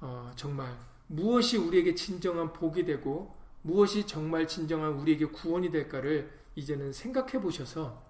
어, 0.00 0.30
정말 0.36 0.78
무엇이 1.08 1.56
우리에게 1.56 1.94
진정한 1.94 2.52
복이 2.52 2.84
되고 2.84 3.36
무엇이 3.66 4.06
정말 4.06 4.46
진정한 4.46 4.92
우리에게 4.92 5.26
구원이 5.26 5.72
될까를 5.72 6.30
이제는 6.54 6.92
생각해 6.92 7.40
보셔서 7.40 8.06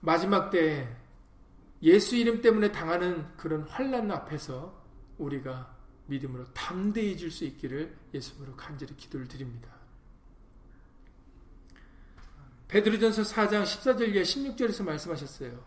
마지막 0.00 0.50
때 0.50 0.94
예수 1.82 2.16
이름 2.16 2.42
때문에 2.42 2.70
당하는 2.70 3.34
그런 3.38 3.62
환란 3.62 4.10
앞에서 4.10 4.78
우리가 5.16 5.74
믿음으로 6.06 6.52
담대해질 6.52 7.30
수 7.30 7.44
있기를 7.46 7.96
예수님으로 8.12 8.56
간절히 8.56 8.94
기도를 8.94 9.26
드립니다. 9.26 9.70
베드로전서 12.68 13.22
4장 13.22 13.62
14절 13.62 14.14
이하 14.14 14.22
16절에서 14.22 14.84
말씀하셨어요. 14.84 15.64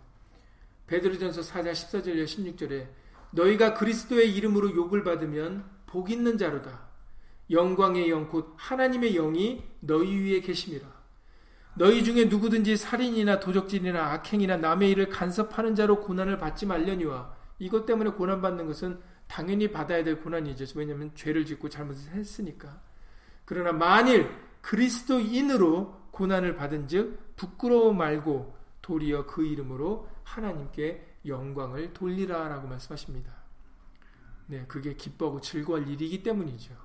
베드로전서 0.85 1.41
4장 1.41 1.71
14절 1.71 2.15
이하 2.15 2.25
16절에 2.25 2.87
너희가 3.31 3.73
그리스도의 3.73 4.35
이름으로 4.35 4.75
욕을 4.75 5.03
받으면 5.03 5.73
복 5.93 6.09
있는 6.09 6.39
자로다. 6.39 6.87
영광의 7.51 8.09
영 8.09 8.27
곧 8.27 8.55
하나님의 8.57 9.13
영이 9.13 9.63
너희 9.79 10.17
위에 10.17 10.39
계심이라. 10.41 10.87
너희 11.75 12.03
중에 12.03 12.25
누구든지 12.25 12.77
살인이나 12.77 13.39
도적질이나 13.39 14.13
악행이나 14.13 14.57
남의 14.57 14.89
일을 14.89 15.09
간섭하는 15.09 15.75
자로 15.75 16.01
고난을 16.01 16.39
받지 16.39 16.65
말려니와 16.65 17.35
이것 17.59 17.85
때문에 17.85 18.11
고난 18.11 18.41
받는 18.41 18.65
것은 18.65 18.99
당연히 19.27 19.71
받아야 19.71 20.03
될 20.03 20.19
고난이죠. 20.19 20.65
왜냐하면 20.79 21.11
죄를 21.13 21.45
짓고 21.45 21.69
잘못을 21.69 22.13
했으니까. 22.13 22.81
그러나 23.45 23.71
만일 23.71 24.31
그리스도인으로 24.61 26.09
고난을 26.09 26.55
받은즉 26.55 27.35
부끄러워 27.35 27.93
말고 27.93 28.55
도리어 28.81 29.27
그 29.27 29.45
이름으로 29.45 30.07
하나님께 30.23 31.17
영광을 31.27 31.93
돌리라라고 31.93 32.67
말씀하십니다. 32.67 33.42
네, 34.47 34.65
그게 34.67 34.95
기뻐하고 34.95 35.41
즐거워할 35.41 35.87
일이기 35.87 36.23
때문이죠. 36.23 36.75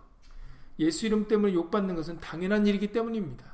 예수 0.79 1.07
이름 1.07 1.27
때문에 1.27 1.53
욕받는 1.55 1.97
것은 1.97 2.21
당연한 2.21 2.67
일이기 2.67 2.93
때문입니다. 2.93 3.45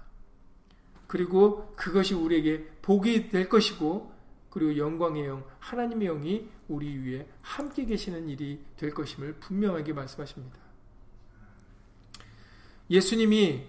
그리고 1.07 1.73
그것이 1.77 2.15
우리에게 2.15 2.67
복이 2.83 3.31
될 3.31 3.49
것이고 3.49 4.13
그리고 4.51 4.77
영광의 4.77 5.27
영, 5.27 5.45
하나님의 5.59 6.09
영이 6.09 6.49
우리 6.69 6.97
위에 6.97 7.29
함께 7.43 7.85
계시는 7.85 8.29
일이 8.29 8.65
될 8.77 8.93
것임을 8.93 9.35
분명하게 9.35 9.93
말씀하십니다. 9.93 10.59
예수님이 12.91 13.67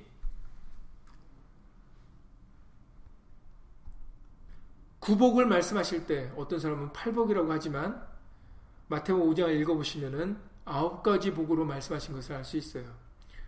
구복을 5.00 5.46
말씀하실 5.46 6.08
때 6.08 6.32
어떤 6.36 6.60
사람은 6.60 6.92
팔복이라고 6.94 7.52
하지만 7.52 8.06
마태복 8.88 9.28
5장을 9.30 9.60
읽어보시면은 9.62 10.38
아홉 10.66 11.04
가지 11.04 11.32
복으로 11.32 11.66
말씀하신 11.66 12.16
것을 12.16 12.36
알 12.36 12.44
수 12.44 12.58
있어요. 12.58 12.86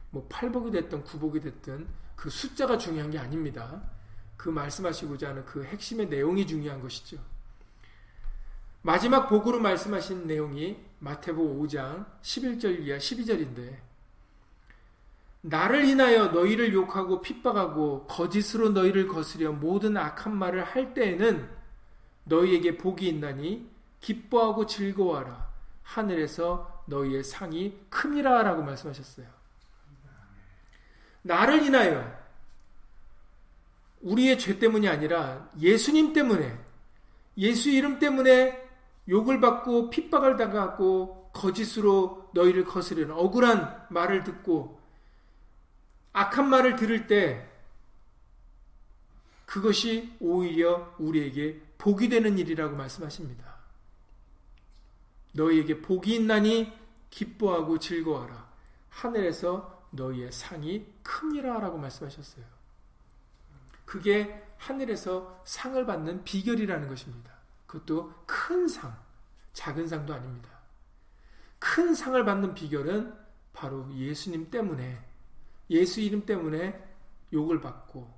뭐 0.10 0.26
팔복이 0.30 0.72
됐든 0.72 1.04
구복이 1.04 1.40
됐든 1.42 1.88
그 2.16 2.30
숫자가 2.30 2.78
중요한 2.78 3.12
게 3.12 3.20
아닙니다. 3.20 3.82
그 4.36 4.50
말씀하시고자 4.50 5.30
하는 5.30 5.46
그 5.46 5.64
핵심의 5.64 6.08
내용이 6.08 6.46
중요한 6.46 6.82
것이죠. 6.82 7.18
마지막 8.82 9.28
복으로 9.28 9.60
말씀하신 9.60 10.28
내용이 10.28 10.78
마태복 11.00 11.62
5장 11.62 12.06
11절 12.22 12.86
이하 12.86 12.98
12절인데 12.98 13.78
나를 15.42 15.86
인하여 15.86 16.28
너희를 16.28 16.74
욕하고 16.74 17.22
핍박하고 17.22 18.08
거짓으로 18.08 18.70
너희를 18.70 19.08
거스려 19.08 19.52
모든 19.52 19.98
악한 19.98 20.36
말을 20.36 20.64
할 20.64 20.94
때에는 20.94 21.50
너희에게 22.24 22.78
복이 22.78 23.08
있나니 23.08 23.70
기뻐하고 24.00 24.66
즐거워하라 24.66 25.48
하늘에서 25.84 26.84
너희의 26.86 27.24
상이 27.24 27.78
큼이라 27.90 28.44
라고 28.44 28.64
말씀하셨어요. 28.64 29.28
나를 31.22 31.64
인하여 31.64 32.18
우리의 34.02 34.40
죄 34.40 34.60
때문이 34.60 34.88
아니라 34.88 35.50
예수님 35.60 36.14
때문에 36.14 36.58
예수 37.38 37.70
이름 37.70 38.00
때문에 38.00 38.68
욕을 39.10 39.40
받고 39.40 39.90
핍박을 39.90 40.38
당하고 40.38 41.32
거짓으로 41.34 42.30
너희를 42.34 42.66
거스르는 42.66 43.12
억울한 43.12 43.88
말을 43.90 44.24
듣고 44.24 44.80
악한 46.14 46.50
말을 46.50 46.76
들을 46.76 47.08
때 47.08 47.48
그것이 49.46 50.16
오히려 50.20 50.94
우리에게 50.98 51.62
복이 51.78 52.10
되는 52.10 52.38
일이라고 52.38 52.76
말씀하십니다. 52.76 53.47
너희에게 55.38 55.82
복이 55.82 56.16
있나니 56.16 56.74
기뻐하고 57.10 57.80
즐거워하라. 57.80 58.48
하늘에서 58.90 59.88
너희의 59.92 60.32
상이 60.32 60.86
큼이라 61.04 61.60
라고 61.60 61.78
말씀하셨어요. 61.78 62.44
그게 63.86 64.44
하늘에서 64.58 65.42
상을 65.46 65.86
받는 65.86 66.24
비결이라는 66.24 66.88
것입니다. 66.88 67.32
그것도 67.68 68.14
큰 68.26 68.68
상, 68.68 68.98
작은 69.54 69.88
상도 69.88 70.14
아닙니다. 70.14 70.50
큰 71.60 71.94
상을 71.94 72.24
받는 72.26 72.54
비결은 72.54 73.16
바로 73.54 73.92
예수님 73.94 74.50
때문에, 74.50 75.04
예수 75.70 76.02
이름 76.02 76.26
때문에 76.26 76.84
욕을 77.34 77.62
받고, 77.62 78.12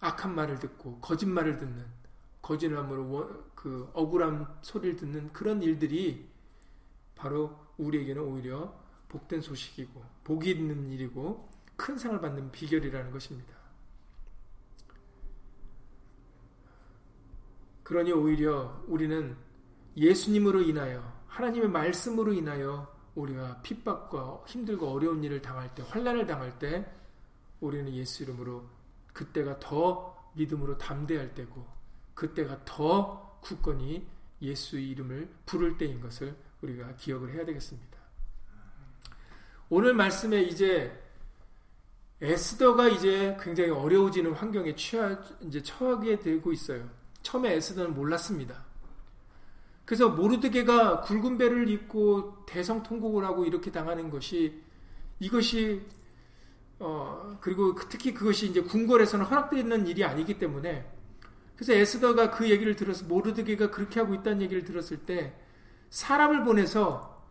악한 0.00 0.34
말을 0.34 0.58
듣고, 0.58 0.98
거짓말을 1.00 1.58
듣는, 1.58 1.84
거짓말으로 2.42 3.44
그 3.54 3.90
억울한 3.92 4.46
소리를 4.62 4.96
듣는 4.96 5.32
그런 5.32 5.62
일들이 5.62 6.28
바로 7.14 7.58
우리에게는 7.76 8.22
오히려 8.22 8.74
복된 9.08 9.40
소식이고, 9.40 10.02
복이 10.24 10.50
있는 10.50 10.90
일이고, 10.90 11.48
큰 11.76 11.98
상을 11.98 12.20
받는 12.20 12.50
비결이라는 12.52 13.10
것입니다. 13.10 13.54
그러니 17.82 18.12
오히려 18.12 18.84
우리는 18.86 19.36
예수님으로 19.96 20.62
인하여 20.62 21.20
하나님의 21.26 21.70
말씀으로 21.70 22.32
인하여 22.32 22.94
우리가 23.16 23.62
핍박과 23.62 24.44
힘들고 24.46 24.86
어려운 24.88 25.24
일을 25.24 25.42
당할 25.42 25.74
때 25.74 25.82
환란을 25.82 26.26
당할 26.26 26.56
때 26.58 26.88
우리는 27.60 27.92
예수 27.92 28.22
이름으로 28.22 28.64
그때가 29.12 29.58
더 29.58 30.30
믿음으로 30.34 30.78
담대할 30.78 31.34
때고 31.34 31.66
그때가 32.14 32.64
더 32.64 33.38
굳건히 33.40 34.06
예수 34.42 34.78
이름을 34.78 35.28
부를 35.46 35.76
때인 35.76 36.00
것을 36.00 36.36
우리가 36.62 36.94
기억을 36.96 37.34
해야 37.34 37.44
되겠습니다. 37.44 37.98
오늘 39.68 39.94
말씀에 39.94 40.42
이제 40.42 40.92
에스더가 42.20 42.88
이제 42.88 43.36
굉장히 43.40 43.70
어려워지는 43.70 44.32
환경에 44.32 44.74
취하, 44.74 45.18
이제 45.40 45.62
처하게 45.62 46.18
되고 46.18 46.52
있어요. 46.52 46.88
처음에 47.22 47.54
에스더는 47.54 47.94
몰랐습니다. 47.94 48.64
그래서 49.84 50.08
모르드게가 50.08 51.00
굵은 51.00 51.38
배를 51.38 51.68
입고 51.68 52.44
대성통곡을 52.46 53.24
하고 53.24 53.44
이렇게 53.44 53.72
당하는 53.72 54.10
것이 54.10 54.62
이것이 55.18 55.82
어 56.78 57.36
그리고 57.40 57.74
특히 57.88 58.14
그것이 58.14 58.48
이제 58.48 58.60
궁궐에서는 58.62 59.24
허락되는 59.26 59.86
일이 59.86 60.04
아니기 60.04 60.38
때문에 60.38 60.88
그래서 61.60 61.74
에스더가 61.74 62.30
그 62.30 62.48
얘기를 62.48 62.74
들어서 62.74 63.04
모르드게가 63.04 63.70
그렇게 63.70 64.00
하고 64.00 64.14
있다는 64.14 64.40
얘기를 64.40 64.64
들었을 64.64 65.04
때 65.04 65.34
사람을 65.90 66.42
보내서 66.42 67.22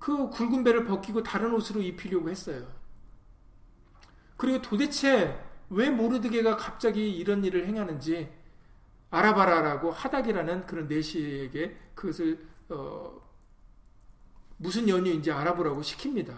그 0.00 0.30
굵은 0.30 0.64
배를 0.64 0.84
벗기고 0.84 1.22
다른 1.22 1.54
옷으로 1.54 1.80
입히려고 1.80 2.28
했어요. 2.28 2.66
그리고 4.36 4.60
도대체 4.62 5.40
왜 5.70 5.90
모르드게가 5.90 6.56
갑자기 6.56 7.08
이런 7.08 7.44
일을 7.44 7.68
행하는지 7.68 8.28
알아봐라라고 9.10 9.92
하닥이라는 9.92 10.66
그런 10.66 10.88
내시에게 10.88 11.76
그것을 11.94 12.48
어, 12.70 13.22
무슨 14.56 14.88
연유인지 14.88 15.30
알아보라고 15.30 15.82
시킵니다. 15.82 16.34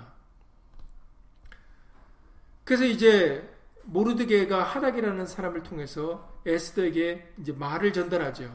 그래서 2.64 2.84
이제 2.84 3.50
모르드게가 3.84 4.62
하닥이라는 4.62 5.26
사람을 5.26 5.62
통해서 5.62 6.29
에스더에게 6.46 7.32
이제 7.40 7.52
말을 7.52 7.92
전달하죠. 7.92 8.50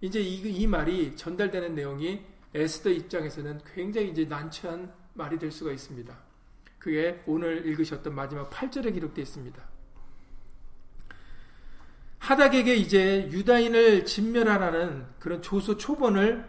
이제 0.00 0.20
이, 0.20 0.36
이 0.36 0.66
말이 0.66 1.16
전달되는 1.16 1.74
내용이 1.74 2.20
에스더 2.54 2.90
입장에서는 2.90 3.60
굉장히 3.74 4.10
이제 4.10 4.24
난처한 4.24 4.92
말이 5.14 5.38
될 5.38 5.50
수가 5.50 5.72
있습니다. 5.72 6.16
그게 6.78 7.22
오늘 7.26 7.66
읽으셨던 7.66 8.14
마지막 8.14 8.48
8절에 8.50 8.92
기록되어 8.94 9.22
있습니다. 9.22 9.62
하닥에게 12.18 12.74
이제 12.76 13.28
유다인을 13.30 14.04
진멸하라는 14.04 15.06
그런 15.18 15.42
조소 15.42 15.76
초본을 15.76 16.48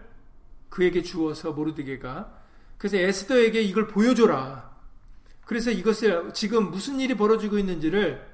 그에게 0.70 1.02
주어서 1.02 1.52
모르드게가 1.52 2.40
그래서 2.78 2.98
에스더에게 2.98 3.62
이걸 3.62 3.88
보여줘라. 3.88 4.70
그래서 5.46 5.72
이것을 5.72 6.34
지금 6.34 6.70
무슨 6.70 7.00
일이 7.00 7.16
벌어지고 7.16 7.58
있는지를 7.58 8.26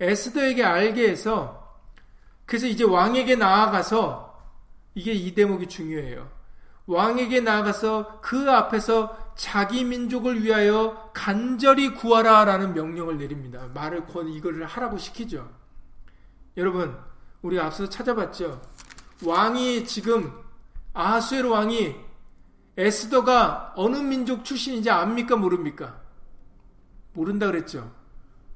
에스더에게 0.00 0.64
알게 0.64 1.08
해서 1.08 1.61
그래서 2.52 2.66
이제 2.66 2.84
왕에게 2.84 3.36
나아가서 3.36 4.38
이게 4.94 5.12
이 5.12 5.34
대목이 5.34 5.68
중요해요. 5.68 6.30
왕에게 6.84 7.40
나아가서 7.40 8.20
그 8.20 8.50
앞에서 8.50 9.32
자기 9.36 9.84
민족을 9.84 10.42
위하여 10.42 11.10
간절히 11.14 11.94
구하라라는 11.94 12.74
명령을 12.74 13.16
내립니다. 13.16 13.70
말을 13.72 14.04
권 14.04 14.28
이거를 14.28 14.66
하라고 14.66 14.98
시키죠. 14.98 15.50
여러분, 16.58 16.94
우리 17.40 17.58
앞서 17.58 17.88
찾아봤죠. 17.88 18.60
왕이 19.24 19.86
지금 19.86 20.30
아하수에로 20.92 21.52
왕이 21.52 21.96
에스더가 22.76 23.72
어느 23.76 23.96
민족 23.96 24.44
출신인지 24.44 24.90
압니까 24.90 25.36
모릅니까? 25.36 26.02
모른다 27.14 27.46
그랬죠. 27.46 27.90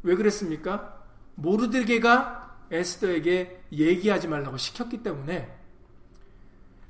왜 0.03 0.15
그랬습니까? 0.17 1.03
모르드게가 1.37 2.46
에스더에게 2.71 3.64
얘기하지 3.73 4.29
말라고 4.29 4.57
시켰기 4.57 5.03
때문에 5.03 5.53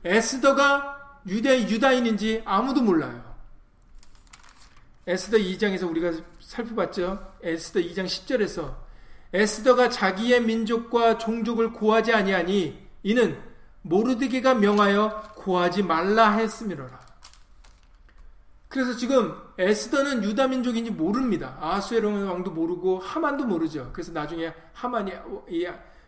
에스더가 0.05 1.21
유대 1.27 1.69
유다인인지 1.69 2.43
아무도 2.45 2.83
몰라요. 2.83 3.37
에스더 5.07 5.37
2장에서 5.39 5.89
우리가 5.89 6.13
살펴봤죠. 6.41 7.35
에스더 7.43 7.81
2장 7.81 8.07
10절에서 8.07 8.77
에스더가 9.33 9.91
자기의 9.91 10.43
민족과 10.43 11.19
종족을 11.19 11.73
고하지 11.73 12.13
아니하니 12.13 12.87
이는 13.03 13.41
모르드게가 13.83 14.55
명하여 14.55 15.35
고하지 15.37 15.83
말라 15.83 16.33
했음이로라. 16.33 17.01
그래서 18.69 18.97
지금 18.97 19.46
에스더는 19.59 20.23
유다 20.23 20.49
민족인지 20.49 20.91
모릅니다. 20.91 21.57
아수에롱 21.61 22.29
왕도 22.29 22.51
모르고 22.51 22.99
하만도 22.99 23.47
모르죠. 23.47 23.91
그래서 23.93 24.13
나중에 24.13 24.53
하만이 24.73 25.13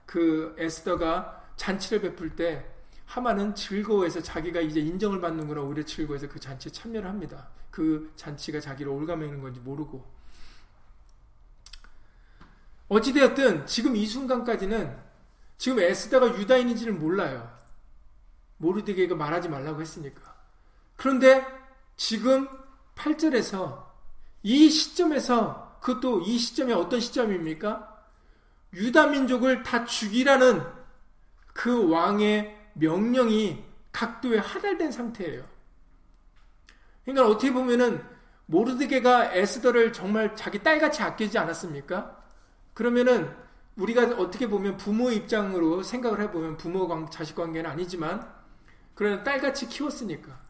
그 0.05 0.55
에스더가 0.59 1.53
잔치를 1.57 2.01
베풀 2.03 2.37
때 2.37 2.67
하만은 3.07 3.55
즐거워해서 3.55 4.21
자기가 4.21 4.61
이제 4.61 4.81
인정을 4.81 5.21
받는구나 5.21 5.63
오히려 5.63 5.83
즐거워해서 5.83 6.29
그 6.29 6.39
잔치에 6.39 6.71
참여를 6.71 7.09
합니다. 7.09 7.49
그 7.71 8.13
잔치가 8.17 8.61
자기를 8.61 8.93
올가매는 8.93 9.41
건지 9.41 9.61
모르고 9.61 10.05
어찌되었든 12.89 13.67
지금 13.67 13.97
이 13.97 14.07
순간까지는 14.07 14.97
지금 15.57 15.81
에스더가 15.81 16.39
유다인인지를 16.39 16.93
몰라요. 16.95 17.51
모르드게가 18.59 19.15
말하지 19.15 19.49
말라고 19.49 19.81
했으니까. 19.81 20.37
그런데 20.97 21.47
지금 21.97 22.49
8절에서 22.99 23.87
이 24.43 24.69
시점에서 24.69 25.79
그것도 25.81 26.23
이 26.23 26.37
시점이 26.37 26.73
어떤 26.73 27.01
시점입니까? 27.01 27.97
유다 28.75 29.07
민족을 29.07 29.63
다 29.63 29.85
죽이라는 29.85 30.63
그 31.55 31.89
왕의 31.89 32.57
명령이 32.75 33.65
각도에 33.93 34.39
하달된 34.39 34.93
상태예요. 34.93 35.45
그러니까 37.05 37.27
어떻게 37.29 37.53
보면은 37.53 38.05
모르드게가 38.47 39.35
에스더를 39.35 39.93
정말 39.93 40.35
자기 40.37 40.63
딸같이 40.63 41.03
아끼지 41.03 41.39
않았습니까? 41.39 42.17
그러면은 42.75 43.35
우리가 43.77 44.17
어떻게 44.19 44.49
보면 44.49 44.77
부모 44.77 45.11
입장으로 45.11 45.83
생각을 45.83 46.21
해보면 46.23 46.57
부모 46.57 47.09
자식 47.11 47.37
관계는 47.37 47.71
아니지만 47.71 48.29
그러나 48.95 49.23
딸같이 49.23 49.69
키웠으니까 49.69 50.48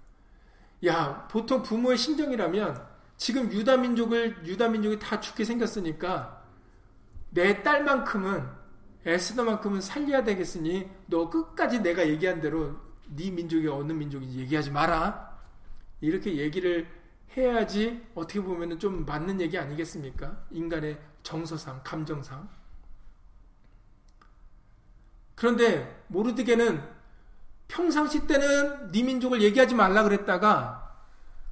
야 0.86 1.26
보통 1.30 1.62
부모의 1.62 1.96
심정이라면 1.98 2.86
지금 3.16 3.52
유다 3.52 3.78
민족을 3.78 4.46
유다 4.46 4.68
민족이 4.68 4.98
다 4.98 5.18
죽게 5.18 5.44
생겼으니까 5.44 6.42
내 7.30 7.62
딸만큼은 7.62 8.58
에스더만큼은 9.04 9.80
살려야 9.80 10.22
되겠으니 10.24 10.88
너 11.06 11.28
끝까지 11.30 11.80
내가 11.80 12.06
얘기한 12.08 12.40
대로 12.40 12.76
네 13.08 13.30
민족이 13.30 13.66
어느 13.68 13.92
민족인지 13.92 14.38
얘기하지 14.40 14.70
마라. 14.70 15.38
이렇게 16.00 16.36
얘기를 16.36 16.86
해야지 17.36 18.06
어떻게 18.14 18.40
보면 18.40 18.78
좀 18.78 19.04
맞는 19.04 19.40
얘기 19.40 19.58
아니겠습니까? 19.58 20.44
인간의 20.50 20.98
정서상, 21.22 21.80
감정상. 21.84 22.48
그런데 25.34 26.04
모르드게는 26.08 26.82
평상시 27.68 28.26
때는 28.26 28.90
네 28.90 29.02
민족을 29.02 29.42
얘기하지 29.42 29.74
말라 29.74 30.02
그랬다가 30.02 30.96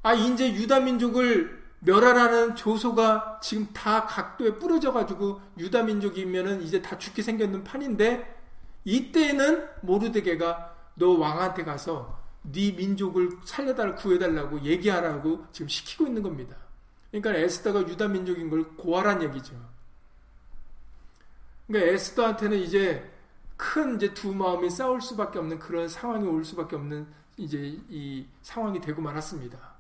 아 0.03 0.14
이제 0.14 0.53
유다 0.53 0.81
민족을 0.81 1.64
멸하라는 1.81 2.57
조소가 2.57 3.41
지금 3.43 3.69
다 3.73 4.07
각도에 4.07 4.55
뿌려져 4.55 4.93
가지고 4.93 5.41
유다 5.59 5.85
민족이면은 5.85 6.62
이제 6.62 6.81
다 6.83 6.99
죽게 6.99 7.23
생겼는 7.23 7.64
판인데 7.64 8.35
이때는 8.85 9.69
모르드게가 9.83 10.75
너 10.95 11.11
왕한테 11.11 11.64
가서 11.64 12.19
네 12.43 12.73
민족을 12.73 13.31
살려달 13.45 13.97
구해달라고 13.97 14.62
얘기하라고 14.62 15.47
지금 15.53 15.69
시키고 15.69 16.07
있는 16.07 16.23
겁니다. 16.23 16.57
그러니까 17.11 17.35
에스더가 17.35 17.81
유다 17.89 18.09
민족인 18.09 18.49
걸 18.49 18.64
고하란 18.77 19.23
얘기죠. 19.23 19.55
그러니까 21.67 21.93
에스더한테는 21.93 22.59
이제 22.59 23.11
큰 23.57 23.97
이제 23.97 24.13
두 24.13 24.35
마음이 24.35 24.71
싸울 24.71 25.01
수밖에 25.01 25.39
없는 25.39 25.59
그런 25.59 25.89
상황이 25.89 26.27
올 26.27 26.45
수밖에 26.45 26.77
없는 26.77 27.07
이제 27.37 27.59
이 27.89 28.27
상황이 28.43 28.81
되고 28.81 29.01
말았습니다. 29.01 29.77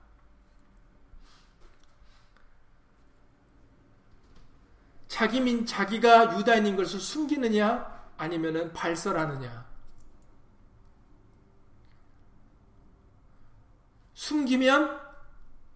자기 5.08 5.40
민 5.40 5.64
자기가 5.64 6.38
유다인인 6.38 6.76
것을 6.76 7.00
숨기느냐 7.00 7.94
아니면은 8.18 8.72
발설하느냐 8.72 9.66
숨기면 14.14 15.00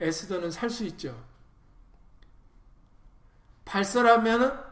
에스더는 0.00 0.50
살 0.50 0.70
수 0.70 0.84
있죠. 0.86 1.14
발설하면 3.64 4.64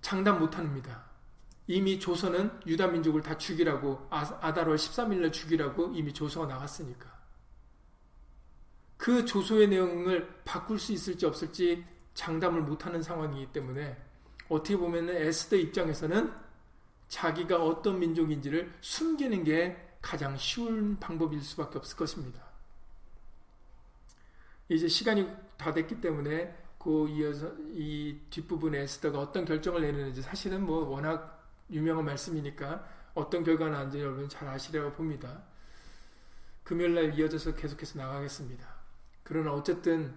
장담 0.00 0.38
못 0.38 0.56
합니다. 0.56 1.03
이미 1.66 1.98
조선은 1.98 2.60
유다 2.66 2.88
민족을 2.88 3.22
다 3.22 3.38
죽이라고 3.38 4.08
아달월 4.10 4.76
13일날 4.76 5.32
죽이라고 5.32 5.92
이미 5.94 6.12
조서가 6.12 6.46
나갔으니까. 6.46 7.12
그 8.96 9.24
조소의 9.24 9.68
내용을 9.68 10.42
바꿀 10.44 10.78
수 10.78 10.92
있을지 10.92 11.26
없을지 11.26 11.84
장담을 12.14 12.62
못하는 12.62 13.02
상황이기 13.02 13.52
때문에 13.52 13.96
어떻게 14.48 14.76
보면 14.76 15.08
에스더 15.08 15.56
입장에서는 15.56 16.32
자기가 17.08 17.62
어떤 17.62 17.98
민족인지를 17.98 18.72
숨기는 18.80 19.44
게 19.44 19.76
가장 20.00 20.36
쉬운 20.36 20.98
방법일 20.98 21.40
수밖에 21.40 21.78
없을 21.78 21.96
것입니다. 21.96 22.42
이제 24.68 24.88
시간이 24.88 25.28
다 25.56 25.72
됐기 25.72 26.00
때문에 26.00 26.54
그 26.78 27.08
이어서 27.08 27.52
이 27.72 28.18
뒷부분에 28.30 28.80
에스더가 28.80 29.18
어떤 29.18 29.44
결정을 29.44 29.80
내리는지 29.82 30.20
사실은 30.22 30.64
뭐 30.64 30.88
워낙 30.88 31.33
유명한 31.70 32.04
말씀이니까 32.04 32.86
어떤 33.14 33.44
결과가 33.44 33.70
나는지 33.70 34.00
여러분 34.00 34.28
잘 34.28 34.48
아시리라고 34.48 34.92
봅니다. 34.92 35.42
금요일날 36.64 37.18
이어져서 37.18 37.54
계속해서 37.54 37.98
나가겠습니다. 37.98 38.66
그러나 39.22 39.52
어쨌든 39.52 40.14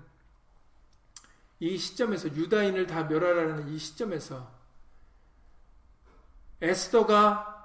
이 1.59 1.77
시점에서 1.77 2.29
유다인을 2.29 2.87
다 2.87 3.03
멸하라는 3.03 3.67
이 3.69 3.77
시점에서 3.77 4.55
에스더가 6.61 7.55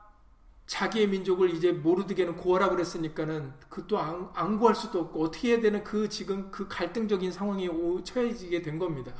자기의 0.66 1.08
민족을 1.08 1.50
이제 1.50 1.72
모르드게는 1.72 2.36
고하라 2.36 2.70
그랬으니까는 2.70 3.52
그것도 3.68 3.98
안, 3.98 4.30
안, 4.34 4.58
구할 4.58 4.74
수도 4.74 5.00
없고 5.00 5.24
어떻게 5.24 5.50
해야 5.50 5.60
되는 5.60 5.84
그 5.84 6.08
지금 6.08 6.50
그 6.50 6.66
갈등적인 6.68 7.32
상황에 7.32 7.68
처해지게 8.04 8.62
된 8.62 8.78
겁니다. 8.78 9.12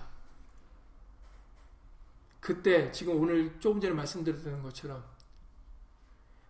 그때 2.43 2.91
지금 2.91 3.21
오늘 3.21 3.59
조금 3.61 3.81
전에 3.81 3.95
말씀드렸던 3.95 4.65
것처럼 4.65 5.05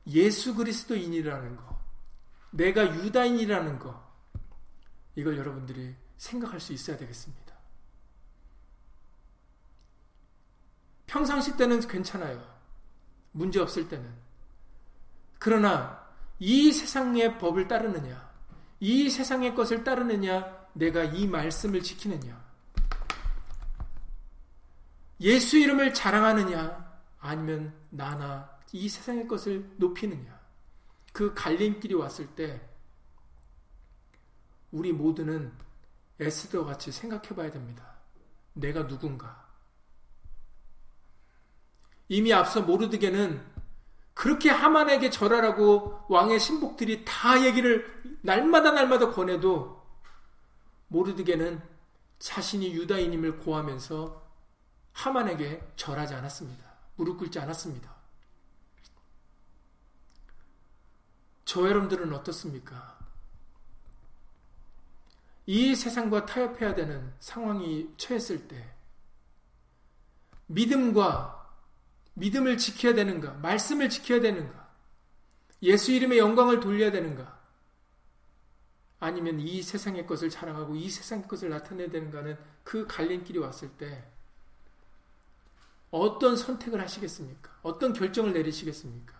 예수 0.07 0.55
그리스도인이라는 0.55 1.55
거, 1.55 1.79
내가 2.51 2.97
유다인이라는 2.97 3.79
거, 3.79 4.03
이걸 5.15 5.37
여러분들이 5.37 5.95
생각할 6.17 6.61
수 6.61 6.73
있어야 6.73 6.97
되겠습니다. 6.97 7.55
평상시 11.07 11.59
때는 11.59 11.81
괜찮아요. 11.81 12.43
문제 13.33 13.61
없을 13.61 13.87
때는. 13.87 14.11
그러나 15.39 16.09
이 16.39 16.73
세상의 16.73 17.39
법을 17.39 17.69
따르느냐, 17.69 18.33
이 18.81 19.11
세상의 19.11 19.55
것을 19.55 19.85
따르느냐, 19.85 20.69
내가 20.73 21.05
이 21.05 21.27
말씀을 21.27 21.83
지키느냐. 21.83 22.42
예수 25.21 25.59
이름을 25.59 25.95
자랑하느냐 25.95 26.93
아니면 27.19 27.75
나나 27.91 28.51
이 28.73 28.89
세상의 28.89 29.29
것을 29.29 29.71
높이느냐 29.77 30.41
그 31.13 31.35
갈림길이 31.35 31.95
왔을 31.95 32.27
때 32.35 32.61
우리 34.71 34.93
모두는 34.93 35.53
에스더 36.19 36.65
같이 36.65 36.91
생각해 36.91 37.29
봐야 37.31 37.51
됩니다. 37.51 37.85
내가 38.55 38.87
누군가. 38.87 39.47
이미 42.09 42.33
앞서 42.33 42.63
모르드게는 42.63 43.43
그렇게 44.15 44.51
하만에게 44.51 45.11
절하라고 45.11 46.07
왕의 46.09 46.39
신복들이 46.39 47.05
다 47.05 47.45
얘기를 47.45 48.19
날마다 48.23 48.73
날마다 48.73 49.11
권해도 49.11 49.83
모르드게는 50.89 51.63
자신이 52.19 52.73
유다인임을 52.75 53.39
고하면서 53.39 54.22
하만에게 54.93 55.73
절하지 55.77 56.15
않았습니다. 56.15 56.65
무릎 56.97 57.19
꿇지 57.19 57.39
않았습니다. 57.39 57.93
저 61.45 61.69
여러분들은 61.69 62.13
어떻습니까? 62.13 62.99
이 65.47 65.75
세상과 65.75 66.27
타협해야 66.27 66.75
되는 66.75 67.13
상황이 67.19 67.93
처했을 67.97 68.47
때 68.49 68.75
믿음과 70.47 71.43
믿음을 72.15 72.59
지켜야 72.59 72.95
되는가? 72.95 73.35
말씀을 73.35 73.89
지켜야 73.89 74.21
되는가? 74.21 74.71
예수 75.63 75.93
이름의 75.93 76.19
영광을 76.19 76.61
돌려야 76.61 76.91
되는가? 76.91 77.41
아니면 79.01 79.41
이 79.41 79.63
세상의 79.63 80.07
것을 80.07 80.31
자랑하고 80.31 80.77
이 80.77 80.89
세상의 80.89 81.27
것을 81.27 81.51
나타내야 81.51 81.91
되는가는 81.91 82.39
그 82.63 82.87
갈림길이 82.87 83.39
왔을 83.39 83.71
때 83.71 84.05
어떤 85.93 86.37
선택을 86.37 86.81
하시겠습니까? 86.81 87.51
어떤 87.63 87.93
결정을 87.93 88.33
내리시겠습니까? 88.33 89.15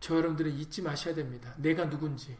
저 0.00 0.16
여러분들은 0.16 0.52
잊지 0.52 0.80
마셔야 0.82 1.14
됩니다. 1.14 1.52
내가 1.58 1.90
누군지. 1.90 2.36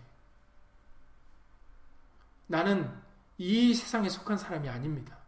나는 2.46 2.90
이 3.36 3.74
세상에 3.74 4.08
속한 4.08 4.38
사람이 4.38 4.68
아닙니다. 4.68 5.18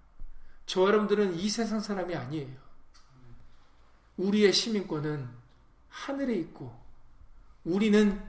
저 0.66 0.82
여러분들은 0.82 1.34
이 1.34 1.48
세상 1.48 1.80
사람이 1.80 2.14
아니에요. 2.14 2.56
우리의 4.16 4.52
시민권은 4.52 5.28
하늘에 5.88 6.34
있고 6.36 6.72
우리는 7.64 8.22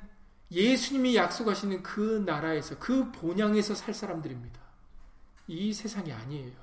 예수님이 0.51 1.15
약속하시는 1.15 1.83
그 1.83 2.23
나라에서 2.25 2.79
그 2.79 3.11
본향에서 3.11 3.75
살 3.75 3.93
사람들입니다. 3.93 4.64
이 5.47 5.73
세상이 5.73 6.11
아니에요. 6.11 6.53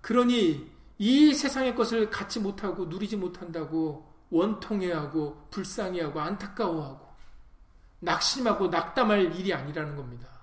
그러니 0.00 0.70
이 0.98 1.34
세상의 1.34 1.74
것을 1.74 2.10
갖지 2.10 2.40
못하고 2.40 2.86
누리지 2.86 3.16
못한다고 3.16 4.14
원통해하고 4.30 5.48
불쌍해하고 5.50 6.20
안타까워하고 6.20 7.06
낙심하고 8.00 8.68
낙담할 8.68 9.34
일이 9.36 9.52
아니라는 9.52 9.96
겁니다. 9.96 10.36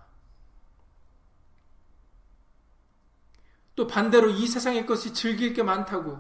또 3.76 3.88
반대로 3.88 4.30
이 4.30 4.48
세상의 4.48 4.86
것이 4.86 5.14
즐길 5.14 5.54
게 5.54 5.64
많다고, 5.64 6.20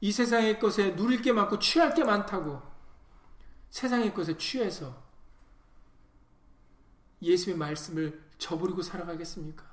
이 0.00 0.12
세상의 0.12 0.58
것에 0.58 0.96
누릴 0.96 1.20
게 1.20 1.32
많고 1.32 1.58
취할 1.58 1.94
게 1.94 2.04
많다고, 2.04 2.62
세상의 3.70 4.14
것에 4.14 4.36
취해서 4.38 5.04
예수의 7.20 7.56
말씀을 7.56 8.25
저버리고 8.38 8.82
살아가겠습니까? 8.82 9.64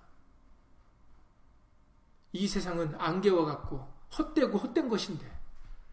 이 2.34 2.48
세상은 2.48 3.00
안개와 3.00 3.46
같고 3.46 3.92
헛되고 4.18 4.58
헛된 4.58 4.90
것인데, 4.90 5.40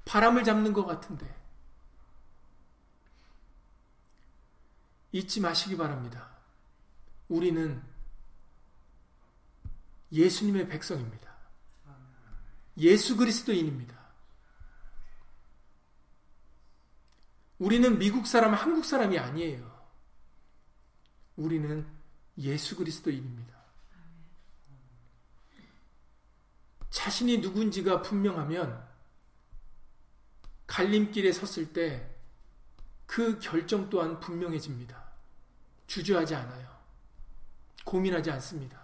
바람을 0.05 0.45
잡는 0.45 0.73
것 0.73 0.87
같은데, 0.87 1.41
잊지 5.13 5.41
마시기 5.41 5.77
바랍니다. 5.77 6.31
우리는 7.29 7.83
예수님의 10.13 10.69
백성입니다. 10.69 11.31
예수 12.79 13.17
그리스도인입니다. 13.17 13.99
우리는 17.59 17.99
미국 17.99 18.27
사람, 18.27 18.55
한국 18.55 18.85
사람이 18.85 19.19
아니에요. 19.19 19.71
우리는 21.37 21.87
예수 22.39 22.77
그리스도인입니다. 22.77 23.59
자신이 26.91 27.39
누군지가 27.39 28.03
분명하면 28.03 28.89
갈림길에 30.67 31.33
섰을 31.33 31.73
때 31.73 32.11
그 33.11 33.41
결정 33.41 33.91
또한 33.91 34.21
분명해집니다. 34.21 35.03
주저하지 35.89 36.37
않아요. 36.37 36.69
고민하지 37.85 38.31
않습니다. 38.31 38.81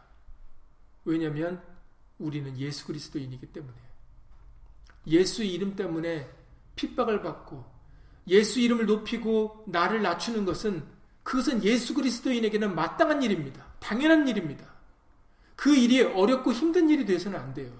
왜냐하면 1.05 1.63
우리는 2.19 2.59
예수 2.59 2.89
그리스도인이기 2.89 3.53
때문에 3.53 3.77
예수 5.07 5.45
이름 5.45 5.77
때문에 5.77 6.29
핍박을 6.75 7.23
받고 7.23 7.65
예수 8.27 8.59
이름을 8.59 8.87
높이고 8.87 9.63
나를 9.69 10.03
낮추는 10.03 10.45
것은 10.45 10.85
그것은 11.27 11.65
예수 11.65 11.93
그리스도인에게는 11.93 12.77
마땅한 12.77 13.21
일입니다. 13.25 13.67
당연한 13.81 14.29
일입니다. 14.29 14.65
그 15.57 15.75
일이 15.75 16.01
어렵고 16.01 16.53
힘든 16.53 16.89
일이 16.89 17.05
돼서는 17.05 17.37
안 17.37 17.53
돼요. 17.53 17.73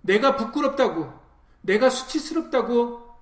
내가 0.00 0.34
부끄럽다고, 0.34 1.12
내가 1.60 1.90
수치스럽다고 1.90 3.14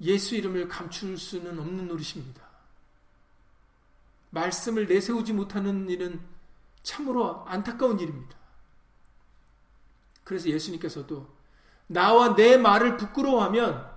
예수 0.00 0.34
이름을 0.34 0.66
감출 0.66 1.16
수는 1.16 1.56
없는 1.56 1.86
노릇입니다. 1.86 2.42
말씀을 4.30 4.88
내세우지 4.88 5.32
못하는 5.32 5.88
일은 5.88 6.20
참으로 6.82 7.44
안타까운 7.46 8.00
일입니다. 8.00 8.36
그래서 10.24 10.48
예수님께서도 10.48 11.32
나와 11.86 12.34
내 12.34 12.56
말을 12.56 12.96
부끄러워하면 12.96 13.93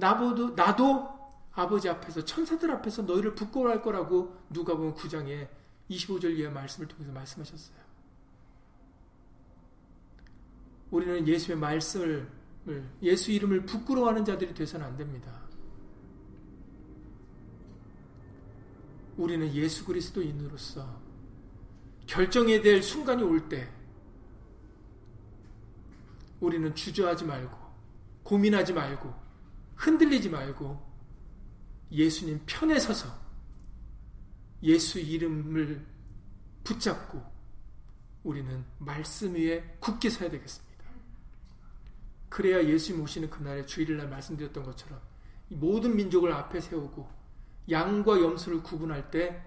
나보도 0.00 0.50
나도 0.54 1.08
아버지 1.52 1.88
앞에서 1.88 2.24
천사들 2.24 2.70
앞에서 2.70 3.02
너희를 3.02 3.34
부끄러워할 3.34 3.82
거라고 3.82 4.36
누가 4.50 4.74
보면 4.76 4.94
9장에 4.94 5.48
25절 5.90 6.36
이하 6.38 6.50
말씀을 6.50 6.88
통해서 6.88 7.12
말씀하셨어요. 7.12 7.76
우리는 10.90 11.26
예수의 11.26 11.58
말씀을 11.58 12.28
예수 13.02 13.30
이름을 13.30 13.64
부끄러워하는 13.66 14.24
자들이 14.24 14.54
되서는 14.54 14.86
안 14.86 14.96
됩니다. 14.96 15.32
우리는 19.16 19.52
예수 19.54 19.84
그리스도인으로서 19.84 21.00
결정해야 22.06 22.60
될 22.62 22.82
순간이 22.82 23.22
올 23.22 23.48
때 23.48 23.68
우리는 26.40 26.74
주저하지 26.74 27.24
말고 27.26 27.56
고민하지 28.22 28.72
말고 28.72 29.12
흔들리지 29.80 30.28
말고 30.28 30.78
예수님 31.90 32.42
편에 32.44 32.78
서서 32.78 33.08
예수 34.62 35.00
이름을 35.00 35.86
붙잡고 36.62 37.22
우리는 38.22 38.64
말씀 38.78 39.34
위에 39.34 39.78
굳게 39.80 40.10
서야 40.10 40.30
되겠습니다. 40.30 40.84
그래야 42.28 42.62
예수님 42.62 43.02
오시는 43.02 43.30
그날에 43.30 43.64
주일날 43.64 44.08
말씀드렸던 44.10 44.64
것처럼 44.64 45.00
모든 45.48 45.96
민족을 45.96 46.30
앞에 46.30 46.60
세우고 46.60 47.08
양과 47.70 48.20
염소를 48.20 48.62
구분할 48.62 49.10
때 49.10 49.42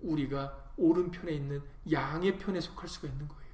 우리가 0.00 0.72
오른편에 0.78 1.30
있는 1.30 1.62
양의 1.92 2.38
편에 2.38 2.60
속할 2.60 2.88
수가 2.88 3.08
있는 3.08 3.28
거예요. 3.28 3.44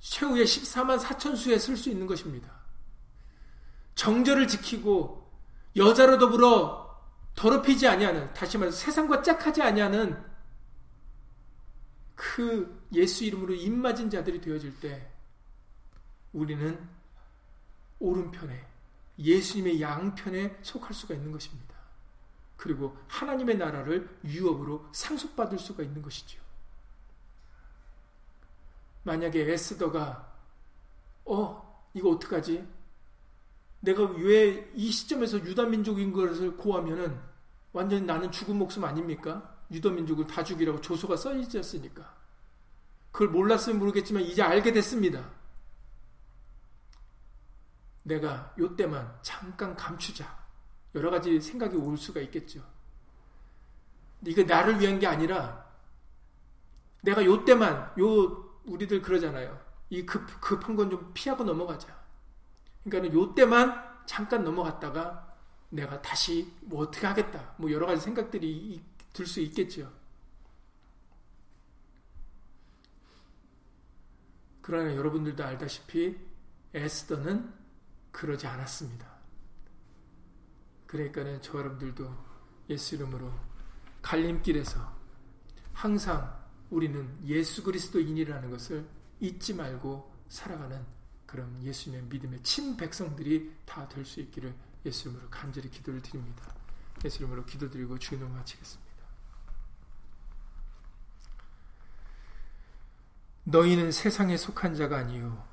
최후의 0.00 0.46
14만 0.46 0.98
4천 0.98 1.36
수에 1.36 1.58
쓸 1.58 1.76
수 1.76 1.90
있는 1.90 2.06
것입니다. 2.06 2.63
정절을 3.94 4.48
지키고 4.48 5.30
여자로 5.76 6.18
더불어 6.18 6.84
더럽히지 7.34 7.86
아니하는 7.88 8.32
다시 8.34 8.58
말해서 8.58 8.76
세상과 8.78 9.22
짝하지 9.22 9.62
아니하는 9.62 10.22
그 12.14 12.86
예수 12.92 13.24
이름으로 13.24 13.54
입맞은 13.54 14.08
자들이 14.10 14.40
되어질 14.40 14.78
때 14.80 15.10
우리는 16.32 16.78
오른편에 17.98 18.66
예수님의 19.18 19.80
양편에 19.80 20.58
속할 20.62 20.92
수가 20.92 21.14
있는 21.14 21.32
것입니다. 21.32 21.74
그리고 22.56 22.96
하나님의 23.08 23.56
나라를 23.58 24.18
유업으로 24.24 24.88
상속받을 24.92 25.58
수가 25.58 25.82
있는 25.82 26.02
것이죠. 26.02 26.40
만약에 29.02 29.52
에스더가 29.52 30.32
어 31.26 31.88
이거 31.94 32.10
어떡하지? 32.10 32.66
내가 33.84 34.02
왜 34.04 34.70
이 34.74 34.90
시점에서 34.90 35.38
유다 35.38 35.64
민족인 35.66 36.12
것을 36.12 36.56
고하면은 36.56 37.20
완전히 37.72 38.02
나는 38.06 38.30
죽은 38.30 38.56
목숨 38.56 38.84
아닙니까? 38.84 39.56
유다 39.70 39.90
민족을 39.90 40.26
다 40.26 40.42
죽이라고 40.42 40.80
조소가 40.80 41.16
써있었으니까. 41.16 42.14
그걸 43.12 43.28
몰랐으면 43.28 43.78
모르겠지만 43.78 44.22
이제 44.22 44.42
알게 44.42 44.72
됐습니다. 44.72 45.30
내가 48.02 48.54
요 48.58 48.74
때만 48.74 49.18
잠깐 49.22 49.76
감추자. 49.76 50.44
여러 50.94 51.10
가지 51.10 51.40
생각이 51.40 51.76
올 51.76 51.96
수가 51.98 52.20
있겠죠. 52.20 52.62
이게 54.26 54.44
나를 54.44 54.80
위한 54.80 54.98
게 54.98 55.06
아니라 55.06 55.64
내가 57.02 57.24
요 57.24 57.44
때만 57.44 57.92
요 57.98 58.60
우리들 58.64 59.02
그러잖아요. 59.02 59.60
이 59.90 60.06
급, 60.06 60.26
급한 60.40 60.74
건 60.74 60.90
좀 60.90 61.10
피하고 61.12 61.44
넘어가자. 61.44 62.03
그러니까 62.84 63.14
요 63.14 63.34
때만 63.34 64.04
잠깐 64.06 64.44
넘어갔다가 64.44 65.34
내가 65.70 66.00
다시 66.02 66.52
뭐 66.62 66.82
어떻게 66.82 67.06
하겠다. 67.06 67.54
뭐 67.58 67.70
여러 67.70 67.86
가지 67.86 68.02
생각들이 68.02 68.82
들 69.12 69.26
수 69.26 69.40
있겠죠. 69.40 69.92
그러나 74.60 74.94
여러분들도 74.96 75.44
알다시피 75.44 76.18
에스더는 76.72 77.52
그러지 78.10 78.46
않았습니다. 78.46 79.06
그러니까는 80.86 81.42
저 81.42 81.58
여러분들도 81.58 82.10
예수 82.70 82.94
이름으로 82.94 83.32
갈림길에서 84.00 84.80
항상 85.72 86.42
우리는 86.70 87.18
예수 87.26 87.62
그리스도인이라는 87.62 88.50
것을 88.50 88.88
잊지 89.20 89.54
말고 89.54 90.12
살아가는 90.28 90.84
그런 91.34 91.60
예수님의 91.64 92.04
믿음의 92.04 92.44
친 92.44 92.76
백성들이 92.76 93.52
다 93.66 93.88
될 93.88 94.04
수 94.04 94.20
있기를 94.20 94.54
예수 94.86 95.08
이름으로 95.08 95.28
간절히 95.30 95.68
기도를 95.68 96.00
드립니다. 96.00 96.44
예수 97.04 97.18
이름으로 97.18 97.44
기도드리고 97.44 97.98
주인을 97.98 98.28
마치겠습니다. 98.28 98.94
너희는 103.44 103.90
세상에 103.90 104.36
속한 104.36 104.76
자가 104.76 104.98
아니요 104.98 105.44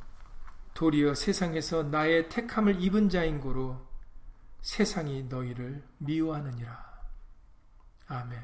도리어 0.75 1.15
세상에서 1.15 1.83
나의 1.83 2.29
택함을 2.29 2.79
입은 2.79 3.09
자인 3.09 3.39
고로 3.39 3.83
세상이 4.61 5.23
너희를 5.23 5.83
미워하느니라. 5.97 7.01
아멘. 8.07 8.39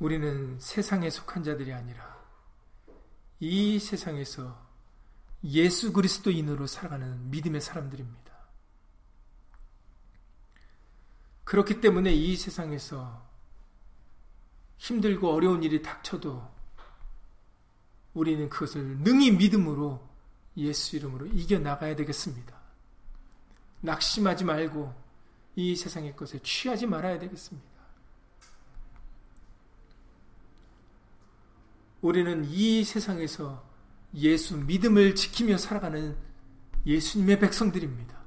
우리는 0.00 0.58
세상에 0.58 1.10
속한 1.10 1.44
자들이 1.44 1.74
아니라 1.74 2.13
이 3.40 3.78
세상에서 3.78 4.62
예수 5.44 5.92
그리스도인으로 5.92 6.66
살아가는 6.66 7.30
믿음의 7.30 7.60
사람들입니다. 7.60 8.24
그렇기 11.44 11.80
때문에 11.80 12.12
이 12.12 12.36
세상에서 12.36 13.22
힘들고 14.78 15.30
어려운 15.32 15.62
일이 15.62 15.82
닥쳐도 15.82 16.54
우리는 18.14 18.48
그것을 18.48 18.98
능히 18.98 19.30
믿음으로 19.32 20.08
예수 20.56 20.96
이름으로 20.96 21.26
이겨나가야 21.26 21.96
되겠습니다. 21.96 22.54
낙심하지 23.80 24.44
말고 24.44 24.94
이 25.56 25.76
세상의 25.76 26.16
것에 26.16 26.38
취하지 26.40 26.86
말아야 26.86 27.18
되겠습니다. 27.18 27.73
우리는 32.04 32.44
이 32.44 32.84
세상에서 32.84 33.66
예수 34.16 34.58
믿음을 34.58 35.14
지키며 35.14 35.56
살아가는 35.56 36.14
예수님의 36.84 37.40
백성들입니다. 37.40 38.22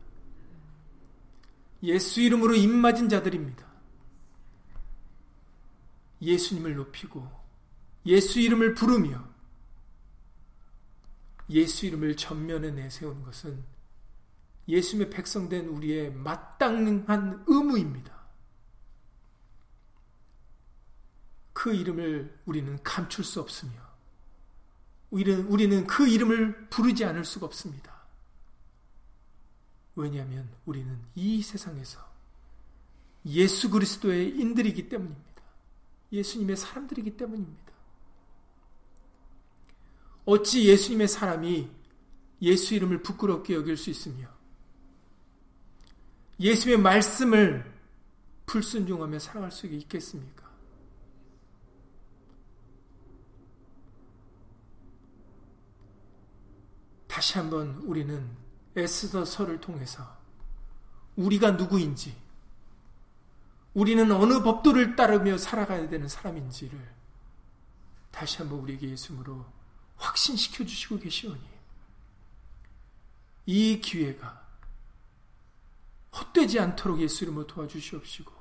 예수 1.84 2.20
이름으로 2.22 2.56
입맞은 2.56 3.08
자들입니다. 3.08 3.68
예수님을 6.24 6.74
높이고 6.74 7.30
예수 8.08 8.40
이름을 8.40 8.74
부르며 8.74 9.24
예수 11.52 11.86
이름을 11.86 12.18
전면에 12.18 12.72
내세우는 12.72 13.22
것은 13.22 13.64
예수님의 14.68 15.12
백성된 15.12 15.68
우리의 15.68 16.14
마땅한 16.14 17.44
의무입니다. 17.46 18.17
그 21.58 21.74
이름을 21.74 22.32
우리는 22.46 22.78
감출 22.84 23.24
수 23.24 23.42
없으며 23.42 23.74
우리는, 25.10 25.48
우리는 25.48 25.88
그 25.88 26.08
이름을 26.08 26.68
부르지 26.70 27.04
않을 27.04 27.26
수가 27.26 27.48
없습니다. 27.48 27.98
왜냐하면 29.96 30.48
우리는 30.68 31.00
이 31.16 31.42
세상에서 31.42 32.00
예수 33.26 33.72
그리스도의 33.72 34.38
인들이기 34.38 34.88
때문입니다. 34.88 35.42
예수님의 36.12 36.58
사람들이기 36.58 37.18
때문입니다. 37.18 37.74
어찌 40.26 40.68
예수님의 40.68 41.08
사람이 41.08 41.72
예수 42.44 42.76
이름을 42.76 43.02
부끄럽게 43.02 43.56
여길 43.56 43.78
수 43.78 43.90
있으며 43.90 44.28
예수의 46.40 46.78
말씀을 46.78 47.66
불순종하며 48.46 49.18
살아갈 49.18 49.52
수 49.52 49.66
있겠습니까? 49.66 50.47
다시 57.18 57.40
한번 57.40 57.78
우리는 57.78 58.30
에스더서를 58.76 59.60
통해서 59.60 60.08
우리가 61.16 61.50
누구인지, 61.50 62.16
우리는 63.74 64.12
어느 64.12 64.44
법도를 64.44 64.96
따르며 64.96 65.40
살아가야 65.40 65.90
되는 65.90 66.08
사람인지를 66.08 66.80
다시 68.12 68.38
한번 68.38 68.60
우리에게 68.60 68.92
예수님으로 68.92 69.44
확신시켜 69.96 70.64
주시고 70.64 71.00
계시오니 71.00 71.42
이 73.48 73.82
기회가 73.82 74.46
헛되지 76.14 76.60
않도록 76.60 77.02
예수 77.02 77.24
이름으로 77.24 77.48
도와주시옵시고 77.48 78.32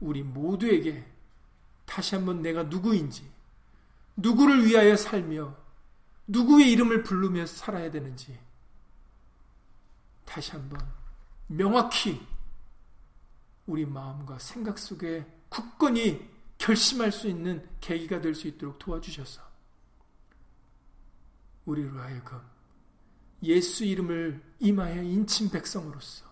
우리 0.00 0.24
모두에게 0.24 1.08
다시 1.84 2.16
한번 2.16 2.42
내가 2.42 2.64
누구인지 2.64 3.30
누구를 4.16 4.66
위하여 4.66 4.96
살며 4.96 5.62
누구의 6.26 6.72
이름을 6.72 7.02
부르며 7.02 7.46
살아야 7.46 7.90
되는지 7.90 8.38
다시 10.24 10.52
한번 10.52 10.80
명확히 11.46 12.20
우리 13.66 13.84
마음과 13.86 14.38
생각 14.38 14.78
속에 14.78 15.24
굳건히 15.48 16.28
결심할 16.58 17.12
수 17.12 17.28
있는 17.28 17.66
계기가 17.80 18.20
될 18.20 18.34
수 18.34 18.48
있도록 18.48 18.78
도와주셔서 18.78 19.42
우리로 21.66 21.98
하여금 21.98 22.40
예수 23.42 23.84
이름을 23.84 24.42
임하여 24.60 25.02
인친 25.02 25.50
백성으로서 25.50 26.24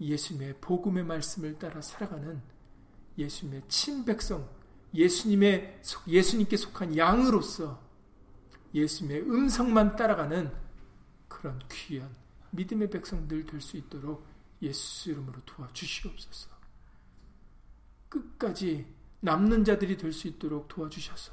예수님의 0.00 0.56
복음의 0.60 1.04
말씀을 1.04 1.58
따라 1.58 1.80
살아가는 1.80 2.42
예수님의 3.16 3.62
친백성, 3.68 4.48
예수님의 4.94 5.80
예수님께 6.08 6.56
속한 6.56 6.96
양으로서 6.96 7.81
예수님의 8.74 9.22
음성만 9.22 9.96
따라가는 9.96 10.52
그런 11.28 11.60
귀한 11.70 12.14
믿음의 12.50 12.90
백성들 12.90 13.46
될 13.46 13.60
수 13.60 13.76
있도록 13.76 14.26
예수 14.62 15.10
이름으로 15.10 15.40
도와주시옵소서. 15.44 16.50
끝까지 18.08 18.86
남는 19.20 19.64
자들이 19.64 19.96
될 19.96 20.12
수 20.12 20.28
있도록 20.28 20.68
도와주셔서 20.68 21.32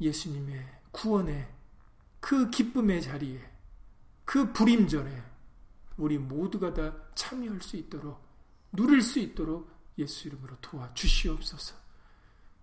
예수님의 0.00 0.66
구원의 0.92 1.48
그 2.20 2.50
기쁨의 2.50 3.02
자리에 3.02 3.40
그 4.24 4.52
불임전에 4.52 5.22
우리 5.96 6.18
모두가 6.18 6.72
다 6.72 6.94
참여할 7.14 7.60
수 7.60 7.76
있도록 7.76 8.24
누릴 8.72 9.02
수 9.02 9.18
있도록 9.18 9.70
예수 9.98 10.28
이름으로 10.28 10.56
도와주시옵소서. 10.60 11.79